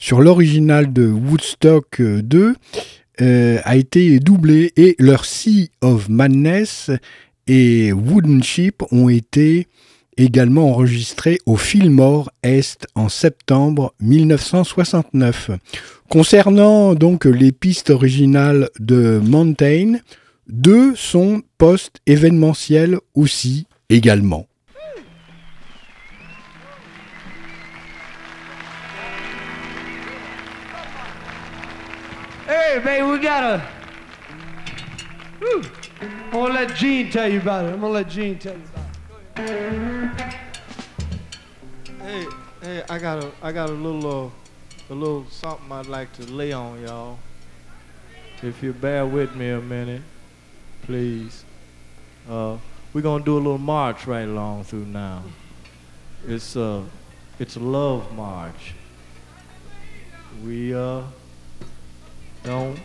sur 0.03 0.19
l'original 0.19 0.91
de 0.91 1.07
Woodstock 1.07 2.01
2, 2.01 2.55
euh, 3.21 3.59
a 3.63 3.77
été 3.77 4.19
doublé 4.19 4.73
et 4.75 4.97
leur 4.99 5.23
Sea 5.23 5.71
of 5.79 6.09
Madness 6.09 6.91
et 7.47 7.93
Wooden 7.93 8.43
Ship 8.43 8.83
ont 8.91 9.07
été 9.07 9.69
également 10.17 10.71
enregistré 10.71 11.37
au 11.45 11.55
Fillmore 11.55 12.29
Est 12.43 12.85
en 12.95 13.07
septembre 13.07 13.93
1969. 14.01 15.51
Concernant 16.09 16.95
donc 16.95 17.23
les 17.23 17.53
pistes 17.53 17.89
originales 17.89 18.67
de 18.81 19.21
Mountain, 19.23 19.99
deux 20.49 20.97
sont 20.97 21.43
post-événementielles 21.57 22.97
aussi 23.15 23.67
également. 23.89 24.47
Hey, 32.45 32.82
baby, 32.84 33.08
we 33.08 33.19
got 33.19 33.41
a. 33.41 33.63
I'm 36.01 36.32
gonna 36.32 36.53
let 36.53 36.75
Gene 36.75 37.10
tell 37.10 37.32
you 37.32 37.39
about 37.39 37.63
it. 37.63 37.73
I'm 37.73 37.79
gonna 37.79 37.93
let 37.93 38.10
Gene 38.10 38.38
tell 38.38 38.53
you 38.53 38.63
about 38.73 39.49
it. 39.49 40.23
Hey, 42.01 42.27
hey, 42.62 42.84
I 42.89 42.99
got 42.99 43.23
a, 43.23 43.32
I 43.41 43.53
got 43.53 43.69
a 43.69 43.73
little, 43.73 44.25
uh, 44.25 44.29
a 44.89 44.93
little 44.93 45.25
something 45.29 45.71
I'd 45.71 45.86
like 45.86 46.12
to 46.13 46.23
lay 46.25 46.51
on 46.51 46.82
y'all. 46.82 47.17
If 48.41 48.62
you 48.62 48.73
bear 48.73 49.06
with 49.06 49.34
me 49.36 49.51
a 49.51 49.62
minute, 49.62 50.01
please. 50.82 51.45
Uh, 52.29 52.58
we're 52.93 53.01
gonna 53.01 53.23
do 53.23 53.36
a 53.36 53.39
little 53.39 53.58
march 53.58 54.06
right 54.06 54.27
along 54.27 54.65
through 54.65 54.86
now. 54.86 55.23
It's 56.27 56.58
uh, 56.58 56.84
it's 57.39 57.56
a 57.56 57.62
love 57.62 58.13
march. 58.13 58.73
We 60.43 60.73
uh, 60.75 61.03
don't 62.43 62.79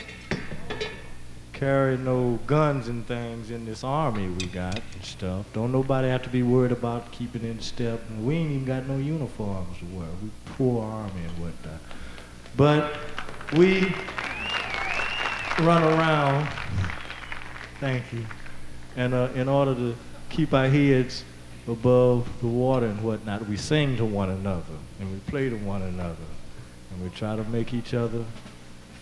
carry 1.52 1.96
no 1.98 2.38
guns 2.46 2.86
and 2.86 3.04
things 3.06 3.50
in 3.50 3.64
this 3.64 3.82
army 3.82 4.28
we 4.28 4.46
got 4.46 4.80
and 4.94 5.04
stuff. 5.04 5.44
Don't 5.52 5.72
nobody 5.72 6.08
have 6.08 6.22
to 6.22 6.28
be 6.28 6.44
worried 6.44 6.70
about 6.70 7.10
keeping 7.10 7.42
in 7.42 7.60
step. 7.60 8.00
We 8.20 8.36
ain't 8.36 8.52
even 8.52 8.64
got 8.64 8.86
no 8.86 8.96
uniforms 8.96 9.76
to 9.78 9.84
wear. 9.86 10.06
We 10.22 10.30
poor 10.44 10.84
army 10.84 11.22
and 11.22 11.38
whatnot. 11.42 11.80
But 12.56 12.96
we 13.56 13.92
run 15.64 15.82
around. 15.82 16.48
Thank 17.80 18.12
you. 18.12 18.24
And 18.96 19.12
uh, 19.12 19.30
in 19.34 19.48
order 19.48 19.74
to 19.74 19.96
keep 20.30 20.54
our 20.54 20.68
heads 20.68 21.24
above 21.66 22.28
the 22.40 22.46
water 22.46 22.86
and 22.86 23.02
whatnot, 23.02 23.48
we 23.48 23.56
sing 23.56 23.96
to 23.96 24.04
one 24.04 24.30
another 24.30 24.78
and 25.00 25.12
we 25.12 25.18
play 25.30 25.50
to 25.50 25.56
one 25.56 25.82
another 25.82 26.16
and 26.92 27.02
we 27.02 27.10
try 27.10 27.34
to 27.34 27.42
make 27.44 27.74
each 27.74 27.94
other 27.94 28.24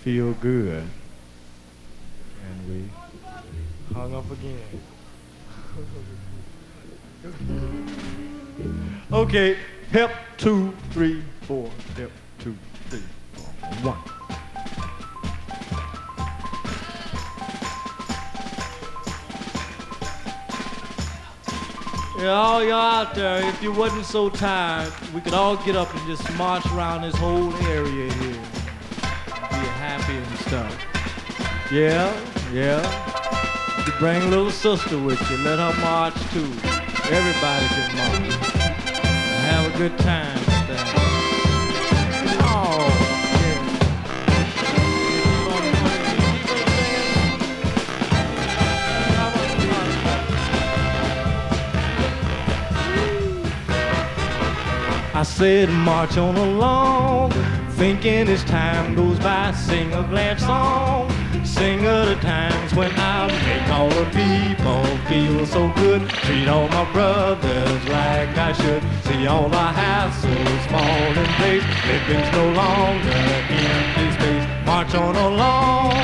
feel 0.07 0.32
good 0.34 0.84
and 2.46 2.68
we 2.68 2.88
hung 3.92 4.14
up 4.14 4.30
again. 4.30 4.62
okay, 9.12 9.57
hip, 9.90 10.12
two, 10.36 10.72
three, 10.92 11.24
four, 11.40 11.68
hip, 11.96 12.12
two, 12.38 12.57
three, 12.88 13.02
four, 13.32 13.46
one. 13.82 13.98
Yeah, 22.16 22.28
all 22.28 22.62
y'all 22.62 22.74
out 22.74 23.16
there, 23.16 23.44
if 23.48 23.61
you 23.61 23.72
wasn't 23.72 24.04
so 24.04 24.30
tired, 24.30 24.92
we 25.12 25.20
could 25.20 25.34
all 25.34 25.57
get 25.57 25.74
up 25.74 25.92
and 25.92 26.07
just 26.07 26.32
march 26.36 26.64
around 26.66 27.02
this 27.02 27.16
whole 27.16 27.52
area 27.64 28.12
here. 28.12 28.55
Be 29.57 29.66
happy 29.80 30.16
and 30.16 30.38
stuff. 30.40 30.72
Yeah, 31.72 32.12
yeah. 32.52 32.82
You 33.86 33.92
bring 33.98 34.28
little 34.28 34.50
sister 34.50 34.98
with 34.98 35.20
you. 35.30 35.38
Let 35.38 35.59
her 35.59 35.72
march 35.80 36.14
too. 36.32 36.52
Everybody 37.11 37.66
can 37.74 37.96
march. 37.96 38.34
And 39.32 39.42
have 39.46 39.74
a 39.74 39.78
good 39.78 39.96
time. 39.98 40.38
Oh, 42.42 42.88
yeah. 43.40 43.61
I 55.14 55.22
said 55.22 55.68
march 55.70 56.16
on 56.18 56.36
along, 56.36 57.32
thinking 57.76 58.28
as 58.28 58.42
time 58.44 58.94
goes 58.94 59.18
by, 59.20 59.52
sing 59.52 59.92
a 59.92 60.02
glad 60.04 60.40
song 60.40 61.10
sing 61.56 61.86
of 61.86 62.08
the 62.08 62.16
times 62.16 62.74
when 62.74 62.92
I 62.92 63.26
make 63.46 63.68
all 63.70 63.88
the 63.88 64.04
people 64.20 64.84
feel 65.08 65.46
so 65.46 65.72
good. 65.80 66.08
Treat 66.24 66.48
all 66.48 66.68
my 66.68 66.84
brothers 66.92 67.82
like 67.88 68.36
I 68.36 68.52
should. 68.52 68.82
See 69.04 69.26
all 69.26 69.48
the 69.48 69.68
hassles 69.80 70.64
fall 70.72 71.12
in 71.22 71.28
place. 71.38 71.66
Living's 71.88 72.30
no 72.32 72.44
longer 72.62 73.18
empty 73.78 74.06
space. 74.16 74.46
March 74.66 74.94
on 74.94 75.16
along, 75.16 75.94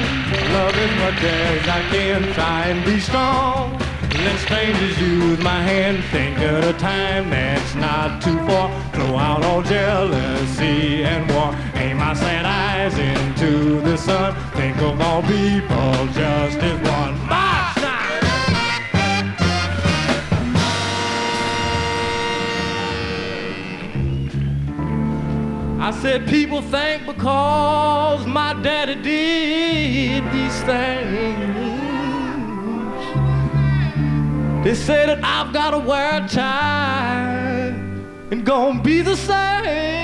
love 0.57 0.77
as 0.87 0.93
much 1.03 1.23
as 1.23 1.69
I 1.69 1.81
can. 1.91 2.33
Try 2.33 2.69
and 2.69 2.85
be 2.85 2.99
strong. 2.99 3.82
Let 4.25 4.39
strangers 4.39 5.01
use 5.01 5.41
my 5.41 5.61
hand. 5.61 6.05
Think 6.13 6.39
of 6.39 6.63
a 6.65 6.79
time 6.79 7.31
that's 7.31 7.75
not 7.75 8.23
too 8.23 8.39
far. 8.47 8.71
Throw 8.93 9.17
out 9.17 9.45
all 9.45 9.63
jealousy 9.63 11.03
and 11.03 11.29
war. 11.33 11.53
Aim 11.75 11.97
my 11.97 12.15
sad 12.15 12.45
eyes 12.47 12.97
into 12.99 13.81
the 13.81 13.97
sun. 13.97 14.33
Think 14.53 14.77
of 14.79 15.01
all 15.01 15.23
people 15.23 16.07
just 16.15 16.59
as 16.59 16.79
one. 16.89 17.19
I 25.81 25.91
said 26.01 26.29
people 26.29 26.63
think 26.63 27.07
because 27.07 28.25
my 28.25 28.55
daddy 28.63 28.95
did 28.95 30.33
these 30.33 30.63
things 30.63 31.72
they 34.65 34.75
say 34.75 35.07
that 35.07 35.25
I've 35.25 35.53
got 35.53 35.73
to 35.73 35.79
wear 35.79 36.23
a 36.25 36.29
tie 36.29 37.75
and 38.31 38.47
gonna 38.47 38.81
be 38.83 39.01
the 39.03 39.17
same. 39.17 40.03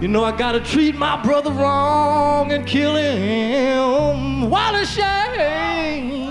You 0.00 0.06
know 0.06 0.22
I 0.22 0.30
gotta 0.30 0.60
treat 0.60 0.94
my 0.94 1.20
brother 1.22 1.50
wrong 1.50 2.52
and 2.52 2.64
kill 2.64 2.94
him 2.94 4.48
while 4.48 4.76
it's 4.76 4.92
shame. 4.92 6.28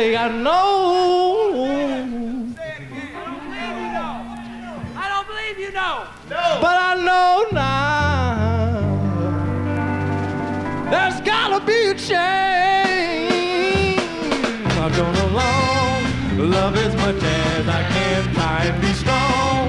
take, 0.01 0.17
I 0.17 0.29
know. 0.29 1.75
I 5.03 5.05
don't 5.11 5.27
believe 5.27 5.57
you 5.59 5.71
know. 5.79 5.95
But 6.65 6.77
I 6.89 6.93
know 7.07 7.33
now. 7.51 7.91
There's 10.91 11.19
gotta 11.21 11.59
be 11.65 11.79
a 11.93 11.95
change. 12.09 13.99
I'm 14.81 14.91
gonna 14.99 15.27
love 16.55 16.75
as 16.85 16.93
much 17.03 17.21
as 17.23 17.67
I 17.79 17.83
can. 17.93 18.33
Try 18.33 18.65
and 18.69 18.81
be 18.81 18.91
strong. 19.03 19.63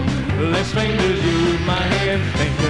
Let 0.53 0.65
strangers 0.67 1.21
use 1.25 1.61
my 1.67 1.83
hand. 1.95 2.62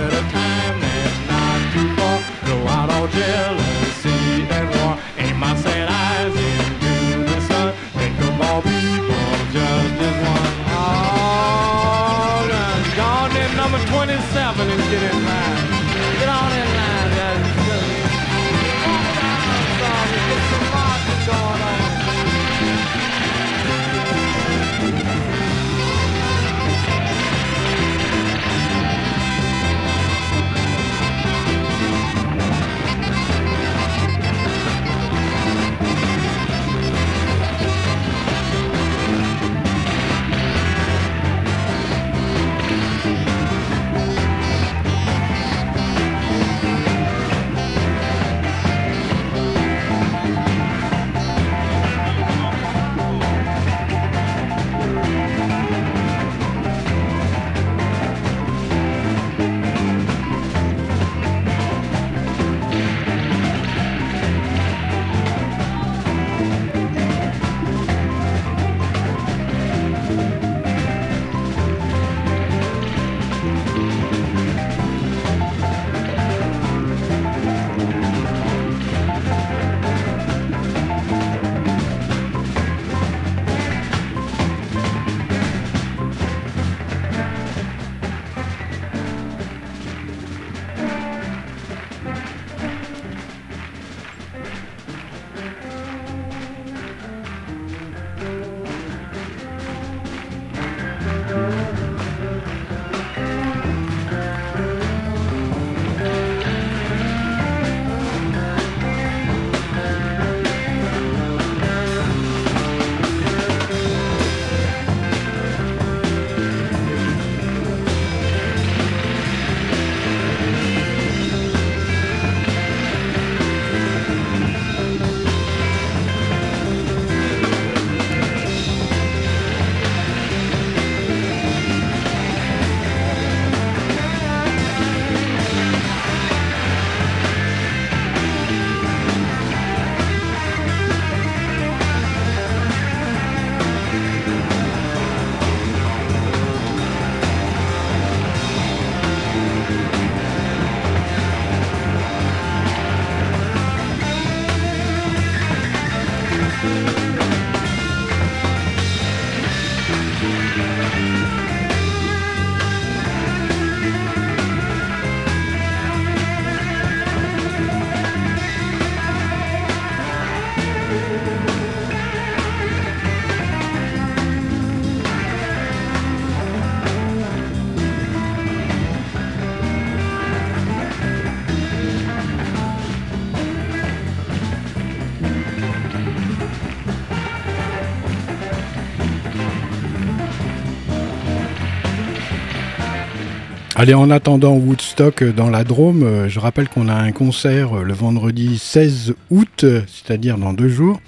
Allez, 193.83 193.95
en 193.95 194.11
attendant 194.11 194.53
Woodstock 194.53 195.23
euh, 195.23 195.33
dans 195.33 195.51
la 195.51 195.65
Drôme, 195.65 196.05
euh, 196.05 196.29
je 196.29 196.39
rappelle 196.39 196.69
qu'on 196.69 196.87
a 196.87 196.95
un 196.95 197.11
concert 197.11 197.79
euh, 197.79 197.83
le 197.83 197.93
vendredi 197.93 198.57
16 198.57 199.15
août, 199.33 199.67
c'est-à-dire 199.89 200.39
dans 200.39 200.53
deux 200.53 200.69
jours, 200.69 201.01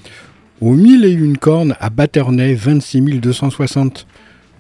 au 0.61 0.73
1001 0.73 1.35
cornes 1.35 1.77
à 1.79 1.89
Batternay, 1.89 2.55
26 2.55 3.21
260. 3.21 4.09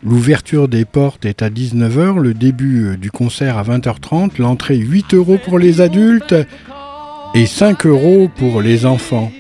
L'ouverture 0.04 0.68
des 0.68 0.84
portes 0.84 1.24
est 1.24 1.42
à 1.42 1.50
19h, 1.50 2.20
le 2.20 2.34
début 2.34 2.96
du 2.96 3.10
concert 3.10 3.58
à 3.58 3.64
20h30, 3.64 4.38
l'entrée 4.38 4.76
8 4.76 5.14
euros 5.14 5.38
pour 5.44 5.58
les 5.58 5.80
adultes 5.80 6.36
et 7.34 7.46
5 7.46 7.84
euros 7.84 8.30
pour 8.36 8.62
les 8.62 8.86
enfants. 8.86 9.32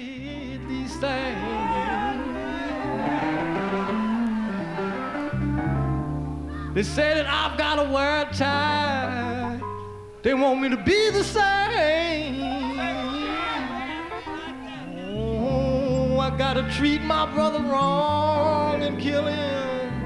They 6.74 6.82
say 6.82 7.14
that 7.14 7.26
I've 7.28 7.56
got 7.56 7.78
a 7.78 7.88
a 7.88 8.34
tie. 8.34 9.60
They 10.22 10.34
want 10.34 10.60
me 10.60 10.70
to 10.70 10.76
be 10.76 11.10
the 11.10 11.22
same. 11.22 12.42
Oh, 15.16 16.18
I 16.18 16.36
gotta 16.36 16.68
treat 16.72 17.00
my 17.02 17.32
brother 17.32 17.60
wrong 17.60 18.82
and 18.82 18.98
kill 19.00 19.26
him. 19.26 20.02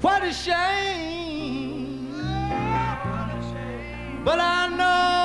What 0.00 0.22
a 0.22 0.32
shame. 0.32 2.12
But 4.24 4.38
I 4.38 4.68
know. 4.68 5.21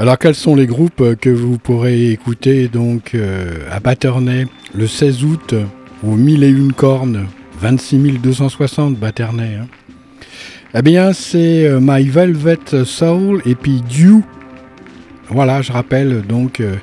Alors 0.00 0.16
quels 0.16 0.36
sont 0.36 0.54
les 0.54 0.66
groupes 0.66 1.16
que 1.20 1.28
vous 1.28 1.58
pourrez 1.58 2.12
écouter 2.12 2.68
donc 2.68 3.14
euh, 3.14 3.68
à 3.70 3.80
Batternay 3.80 4.46
le 4.72 4.86
16 4.86 5.24
août 5.24 5.54
au 6.04 6.14
1001 6.14 6.68
cornes 6.70 7.26
26 7.60 8.20
260 8.20 8.96
Batternay 8.96 9.56
hein. 9.56 9.66
Eh 10.74 10.82
bien 10.82 11.12
c'est 11.12 11.66
euh, 11.66 11.80
My 11.82 12.08
Velvet 12.08 12.84
Soul 12.84 13.42
et 13.44 13.54
puis 13.56 13.82
Dew. 13.82 14.20
Voilà, 15.30 15.62
je 15.62 15.72
rappelle 15.72 16.22
donc 16.22 16.60
euh, 16.60 16.76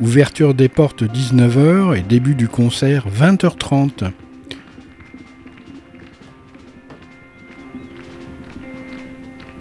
ouverture 0.00 0.54
des 0.54 0.68
portes 0.68 1.02
19h 1.02 1.98
et 1.98 2.02
début 2.02 2.34
du 2.34 2.48
concert 2.48 3.06
20h30. 3.08 4.10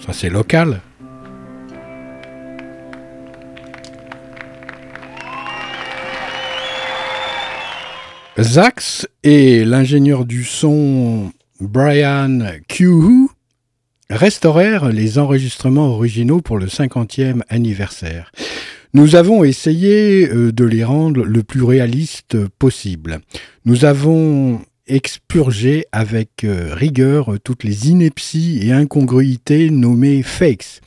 Ça 0.06 0.12
c'est 0.12 0.30
local. 0.30 0.82
Zax 8.38 9.08
et 9.24 9.64
l'ingénieur 9.64 10.26
du 10.26 10.44
son 10.44 11.32
Brian 11.62 12.40
Q 12.68 13.30
restaurèrent 14.10 14.90
les 14.90 15.20
enregistrements 15.20 15.88
originaux 15.88 16.42
pour 16.42 16.58
le 16.58 16.66
50e 16.66 17.42
anniversaire. 17.48 18.32
Nous 18.94 19.16
avons 19.16 19.46
essayé 19.46 20.28
euh, 20.30 20.52
de 20.52 20.66
les 20.66 20.84
rendre 20.84 21.24
le 21.24 21.44
plus 21.44 21.64
réaliste 21.64 22.48
possible. 22.60 23.22
Nous 23.66 23.86
avons 23.86 24.62
expurgé 24.88 25.86
avec 25.92 26.44
euh, 26.44 26.74
rigueur 26.74 27.36
toutes 27.44 27.64
les 27.64 27.90
inepties 27.90 28.60
et 28.62 28.72
incongruités 28.72 29.70
nommées 29.70 30.24
fakes. 30.24 30.82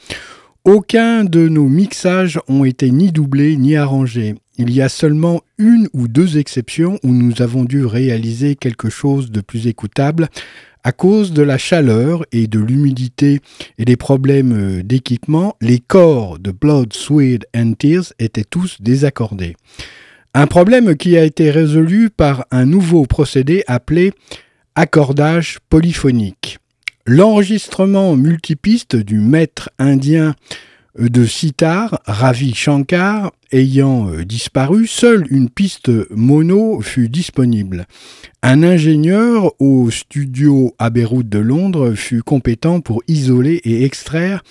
Aucun 0.64 1.24
de 1.24 1.49
nos 1.49 1.68
mixages 1.68 2.40
ont 2.49 2.64
été 2.64 2.90
ni 2.90 3.12
doublés 3.12 3.57
ni 3.57 3.76
arrangés. 3.76 4.34
Il 4.59 4.72
y 4.72 4.82
a 4.82 4.88
seulement 4.88 5.42
une 5.59 5.88
ou 5.92 6.09
deux 6.09 6.38
exceptions 6.38 6.99
où 7.05 7.12
nous 7.12 7.40
avons 7.40 7.64
dû 7.64 7.84
réaliser 7.84 8.57
quelque 8.57 8.90
chose 8.90 9.30
de 9.30 9.40
plus 9.40 9.68
écoutable 9.68 10.28
à 10.86 10.92
cause 10.92 11.32
de 11.32 11.42
la 11.42 11.59
chaleur 11.59 12.24
et 12.30 12.47
de 12.47 12.61
l'humidité 12.61 13.40
et 13.76 13.84
des 13.84 13.97
problèmes 13.97 14.53
euh, 14.53 14.82
d'équipement, 14.84 15.57
les 15.61 15.80
corps 15.80 16.38
de 16.38 16.53
Blood, 16.53 16.92
Sweat 16.92 17.44
and 17.57 17.72
Tears 17.72 18.12
étaient 18.20 18.44
tous 18.44 18.76
désaccordés. 18.80 19.57
Un 20.39 20.47
problème 20.47 20.97
qui 20.97 21.16
a 21.16 21.24
été 21.24 21.51
résolu 21.51 22.11
par 22.11 22.45
un 22.51 22.66
nouveau 22.66 23.07
procédé 23.07 23.64
appelé 23.66 24.12
accordage 24.74 25.61
polyphonique. 25.70 26.59
L'enregistrement 27.07 28.14
multipiste 28.16 28.97
du 28.97 29.18
maître 29.18 29.70
indien 29.78 30.34
de 30.99 31.24
sitar, 31.24 32.03
Ravi 32.05 32.53
Shankar, 32.53 33.32
ayant 33.51 34.11
euh, 34.11 34.26
disparu, 34.26 34.87
seule 34.87 35.24
une 35.30 35.49
piste 35.49 35.91
mono 36.11 36.82
fut 36.82 37.09
disponible. 37.09 37.87
Un 38.43 38.62
ingénieur 38.62 39.55
au 39.59 39.91
studio 39.91 40.74
Abbey 40.78 41.07
Road 41.07 41.30
de 41.30 41.39
Londres 41.39 41.95
fut 41.95 42.22
compétent 42.22 42.82
pour 42.82 43.03
isoler 43.09 43.62
et 43.64 43.84
extraire 43.84 44.45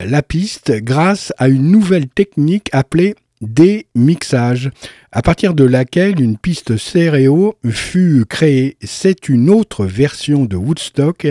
la 0.00 0.20
piste 0.20 0.70
grâce 0.82 1.32
à 1.38 1.48
une 1.48 1.70
nouvelle 1.70 2.08
technique 2.08 2.68
appelée 2.72 3.14
démixage, 3.48 4.70
à 5.12 5.22
partir 5.22 5.54
de 5.54 5.64
laquelle 5.64 6.20
une 6.20 6.36
piste 6.36 6.76
stéréo 6.76 7.56
fut 7.70 8.24
créée. 8.28 8.76
C'est 8.82 9.28
une 9.28 9.50
autre 9.50 9.86
version 9.86 10.44
de 10.44 10.56
Woodstock 10.56 11.26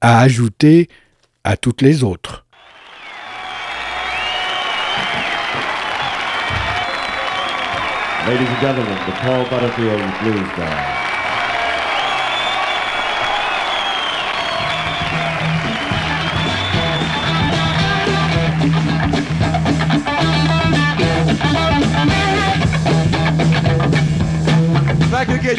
à 0.00 0.20
ajouter 0.20 0.88
à 1.44 1.56
toutes 1.56 1.82
les 1.82 2.02
autres. 2.02 2.44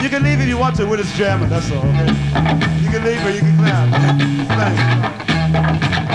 You 0.05 0.11
can 0.11 0.21
leave 0.21 0.39
if 0.39 0.47
you 0.47 0.59
want 0.59 0.75
to. 0.75 0.85
We're 0.85 0.97
just 0.97 1.15
jamming. 1.15 1.49
That's 1.49 1.71
all. 1.71 1.79
Okay? 1.79 2.05
You 2.79 2.91
can 2.91 3.03
leave 3.03 3.25
or 3.25 3.31
you 3.31 3.39
can 3.39 3.57
clap. 3.57 3.89
Thanks. 4.53 6.14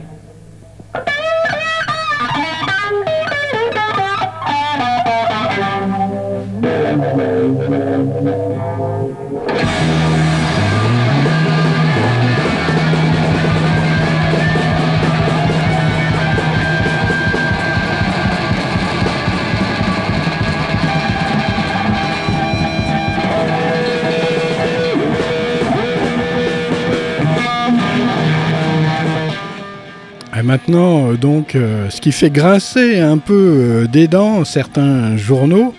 euh, 30.75 31.17
donc, 31.17 31.55
euh, 31.55 31.89
ce 31.89 32.01
qui 32.01 32.11
fait 32.11 32.29
grincer 32.29 32.99
un 32.99 33.17
peu 33.17 33.33
euh, 33.33 33.87
des 33.87 34.07
dents 34.07 34.45
certains 34.45 35.17
journaux, 35.17 35.73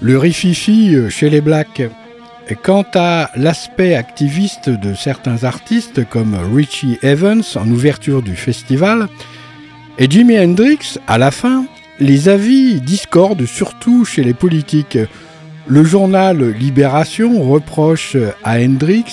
le 0.00 0.18
rififi 0.18 0.96
chez 1.10 1.30
les 1.30 1.40
Blacks. 1.40 1.82
Quant 2.62 2.84
à 2.94 3.30
l'aspect 3.36 3.94
activiste 3.94 4.68
de 4.68 4.94
certains 4.94 5.44
artistes 5.44 6.06
comme 6.08 6.36
Richie 6.54 6.98
Evans 7.02 7.42
en 7.56 7.70
ouverture 7.70 8.20
du 8.20 8.36
festival 8.36 9.08
et 9.98 10.10
Jimi 10.10 10.38
Hendrix 10.38 10.98
à 11.06 11.16
la 11.16 11.30
fin, 11.30 11.64
les 12.00 12.28
avis 12.28 12.82
discordent 12.82 13.46
surtout 13.46 14.04
chez 14.04 14.22
les 14.24 14.34
politiques. 14.34 14.98
Le 15.66 15.84
journal 15.84 16.50
Libération 16.50 17.42
reproche 17.42 18.16
à 18.42 18.58
Hendrix 18.58 19.06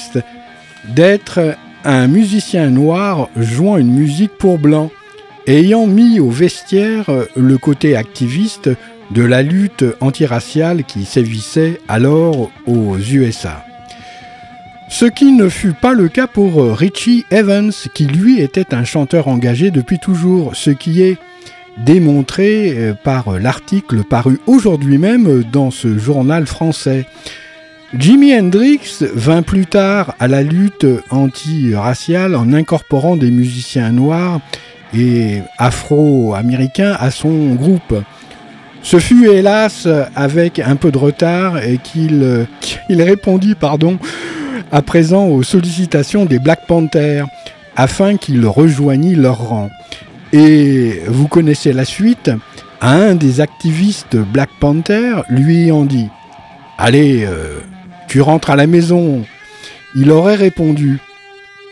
d'être 0.89 1.55
un 1.83 2.07
musicien 2.07 2.69
noir 2.69 3.29
jouant 3.35 3.77
une 3.77 3.93
musique 3.93 4.37
pour 4.37 4.57
blanc, 4.59 4.91
ayant 5.47 5.87
mis 5.87 6.19
au 6.19 6.29
vestiaire 6.29 7.05
le 7.35 7.57
côté 7.57 7.95
activiste 7.95 8.69
de 9.11 9.23
la 9.23 9.41
lutte 9.41 9.85
antiraciale 9.99 10.83
qui 10.83 11.05
sévissait 11.05 11.81
alors 11.87 12.49
aux 12.65 12.97
USA. 12.97 13.63
Ce 14.89 15.05
qui 15.05 15.31
ne 15.31 15.47
fut 15.47 15.73
pas 15.73 15.93
le 15.93 16.09
cas 16.09 16.27
pour 16.27 16.77
Richie 16.77 17.25
Evans, 17.31 17.71
qui 17.93 18.05
lui 18.05 18.41
était 18.41 18.73
un 18.73 18.83
chanteur 18.83 19.27
engagé 19.27 19.71
depuis 19.71 19.99
toujours, 19.99 20.55
ce 20.55 20.69
qui 20.69 21.01
est 21.01 21.17
démontré 21.77 22.73
euh, 22.75 22.93
par 22.93 23.39
l'article 23.39 24.03
paru 24.03 24.39
aujourd'hui 24.47 24.97
même 24.97 25.43
dans 25.43 25.71
ce 25.71 25.97
journal 25.97 26.45
français. 26.45 27.05
Jimi 27.97 28.33
Hendrix 28.33 29.03
vint 29.13 29.41
plus 29.41 29.65
tard 29.65 30.15
à 30.19 30.29
la 30.29 30.43
lutte 30.43 30.85
anti-raciale 31.09 32.35
en 32.35 32.53
incorporant 32.53 33.17
des 33.17 33.31
musiciens 33.31 33.91
noirs 33.91 34.39
et 34.95 35.39
afro-américains 35.57 36.95
à 36.97 37.11
son 37.11 37.53
groupe. 37.55 37.93
Ce 38.81 38.97
fut 38.97 39.29
hélas 39.29 39.89
avec 40.15 40.59
un 40.59 40.77
peu 40.77 40.89
de 40.91 40.97
retard 40.97 41.61
et 41.61 41.79
qu'il 41.79 42.47
répondit 42.89 43.55
pardon, 43.55 43.99
à 44.71 44.81
présent 44.81 45.27
aux 45.27 45.43
sollicitations 45.43 46.23
des 46.23 46.39
Black 46.39 46.67
Panthers 46.67 47.27
afin 47.75 48.15
qu'il 48.15 48.45
rejoignît 48.47 49.15
leur 49.15 49.49
rang. 49.49 49.69
Et 50.31 51.01
vous 51.07 51.27
connaissez 51.27 51.73
la 51.73 51.83
suite, 51.83 52.31
un 52.79 53.15
des 53.15 53.41
activistes 53.41 54.15
Black 54.15 54.49
Panther 54.61 55.23
lui 55.29 55.63
ayant 55.63 55.83
dit 55.83 56.07
Allez, 56.77 57.25
euh, 57.25 57.59
tu 58.11 58.19
rentres 58.19 58.49
à 58.49 58.57
la 58.57 58.67
maison. 58.67 59.23
Il 59.95 60.11
aurait 60.11 60.35
répondu 60.35 60.99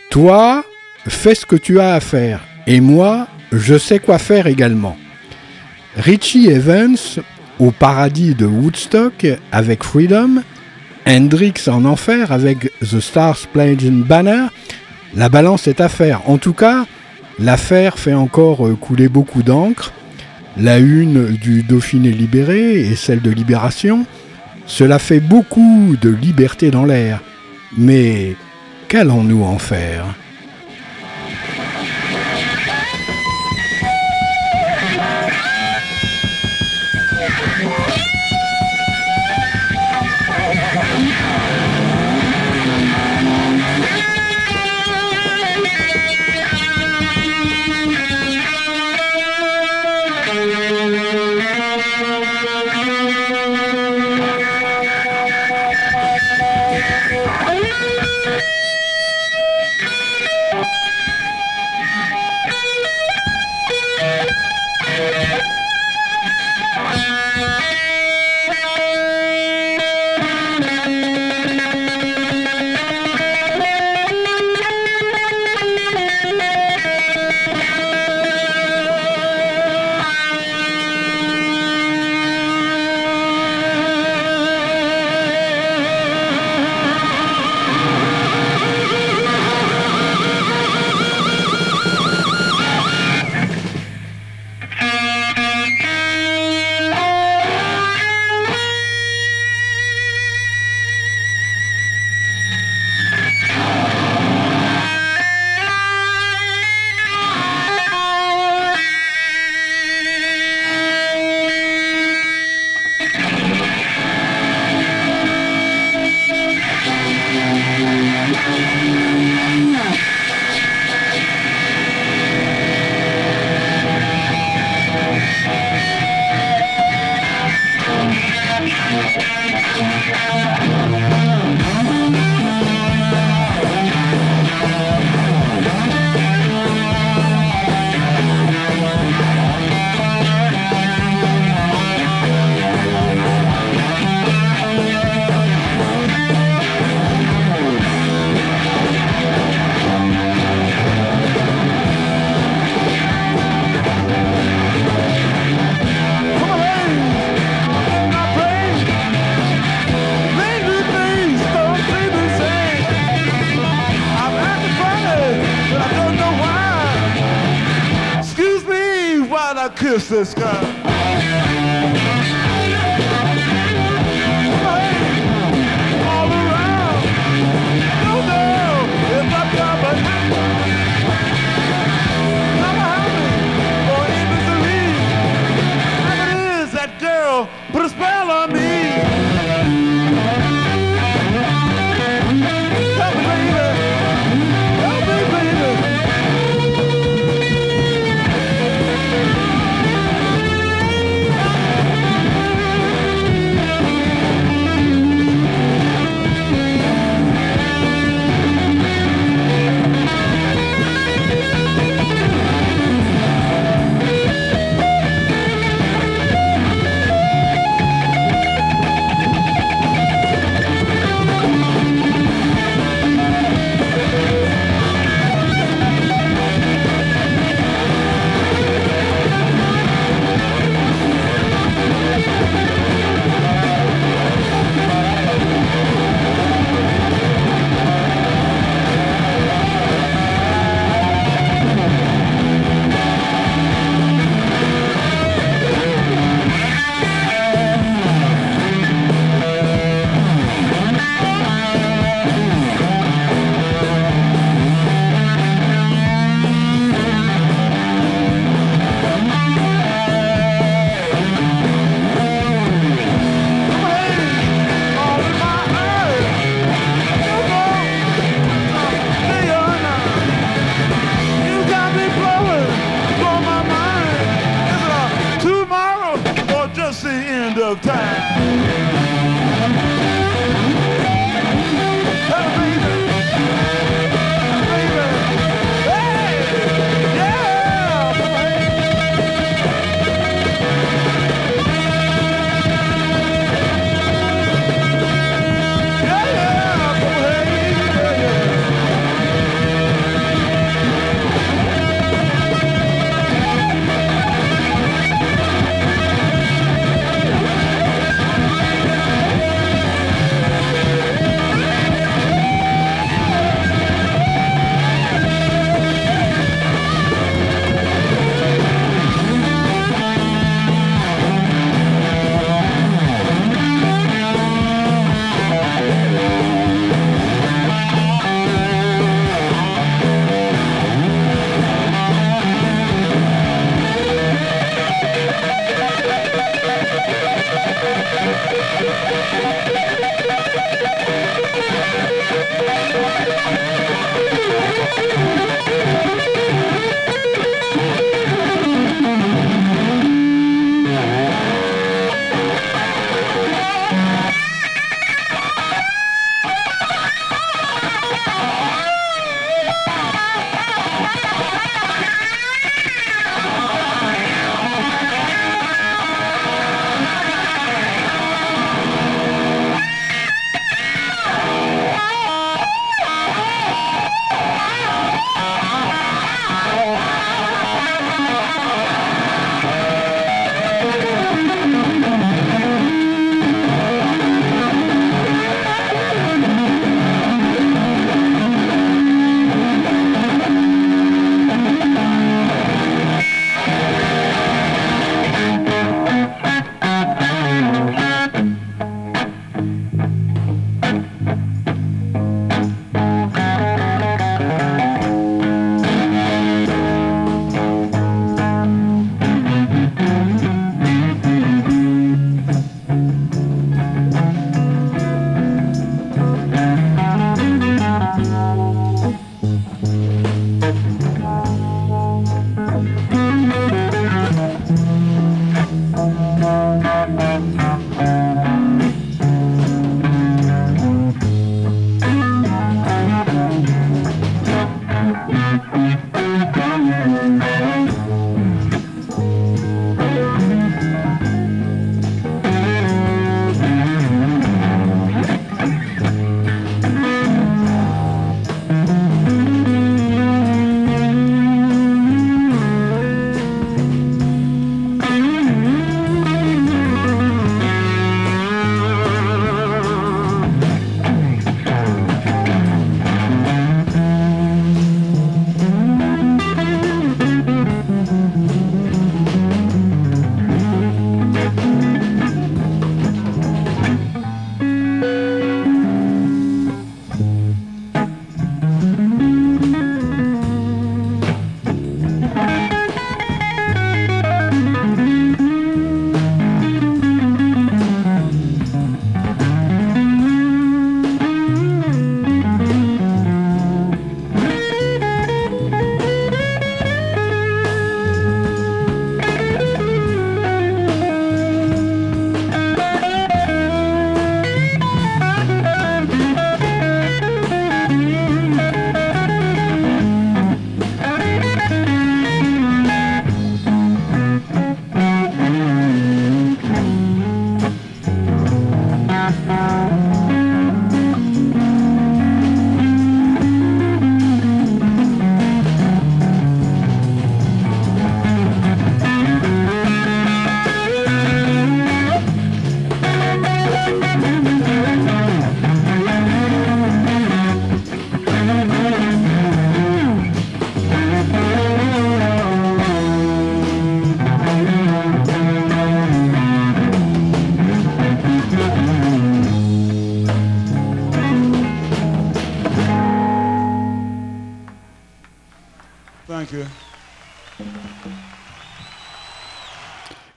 Toi, 0.10 0.64
fais 1.06 1.36
ce 1.36 1.46
que 1.46 1.58
tu 1.58 1.82
as 1.82 1.96
à 1.96 2.00
faire, 2.00 2.40
et 2.66 2.80
moi, 2.80 3.28
je 3.52 3.78
sais 3.78 4.00
quoi 4.00 4.20
faire 4.20 4.48
également. 4.48 4.96
Richie 5.98 6.48
Evans 6.48 6.96
au 7.60 7.72
paradis 7.72 8.36
de 8.36 8.46
Woodstock 8.46 9.28
avec 9.52 9.84
Freedom, 9.84 10.42
Hendrix 11.06 11.56
en 11.68 11.84
enfer 11.84 12.32
avec 12.32 12.72
The 12.80 13.02
Star 13.02 13.36
Splendid 13.36 14.06
Banner, 14.06 14.46
la 15.16 15.28
balance 15.28 15.68
est 15.68 15.82
à 15.82 15.90
faire. 15.90 16.22
En 16.30 16.38
tout 16.38 16.54
cas, 16.54 16.86
l'affaire 17.38 18.00
fait 18.00 18.14
encore 18.14 18.66
couler 18.80 19.10
beaucoup 19.10 19.44
d'encre. 19.44 19.92
La 20.56 20.78
une 20.78 21.36
du 21.36 21.64
Dauphiné 21.64 22.12
libéré 22.12 22.80
et 22.80 22.96
celle 22.96 23.22
de 23.22 23.30
Libération, 23.30 24.06
cela 24.70 25.00
fait 25.00 25.20
beaucoup 25.20 25.96
de 26.00 26.10
liberté 26.10 26.72
dans 26.72 26.86
l'air. 26.86 27.22
Mais 27.78 28.36
qu'allons-nous 28.88 29.44
en 29.44 29.58
faire? 29.58 30.06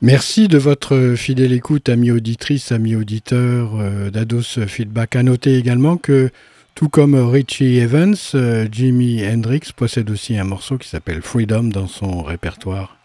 Merci 0.00 0.48
de 0.48 0.58
votre 0.58 1.14
fidèle 1.16 1.52
écoute, 1.52 1.88
amis 1.88 2.10
auditrices, 2.10 2.72
amis 2.72 2.96
auditeurs 2.96 3.78
euh, 3.78 4.10
d'Ados 4.10 4.58
Feedback. 4.66 5.14
À 5.14 5.22
noter 5.22 5.56
également 5.56 5.96
que, 5.96 6.30
tout 6.74 6.88
comme 6.88 7.14
Richie 7.14 7.78
Evans, 7.78 8.16
euh, 8.34 8.66
Jimi 8.70 9.24
Hendrix 9.24 9.70
possède 9.76 10.10
aussi 10.10 10.36
un 10.36 10.44
morceau 10.44 10.76
qui 10.76 10.88
s'appelle 10.88 11.22
Freedom 11.22 11.64
dans 11.64 11.86
son 11.86 12.22
répertoire. 12.22 12.96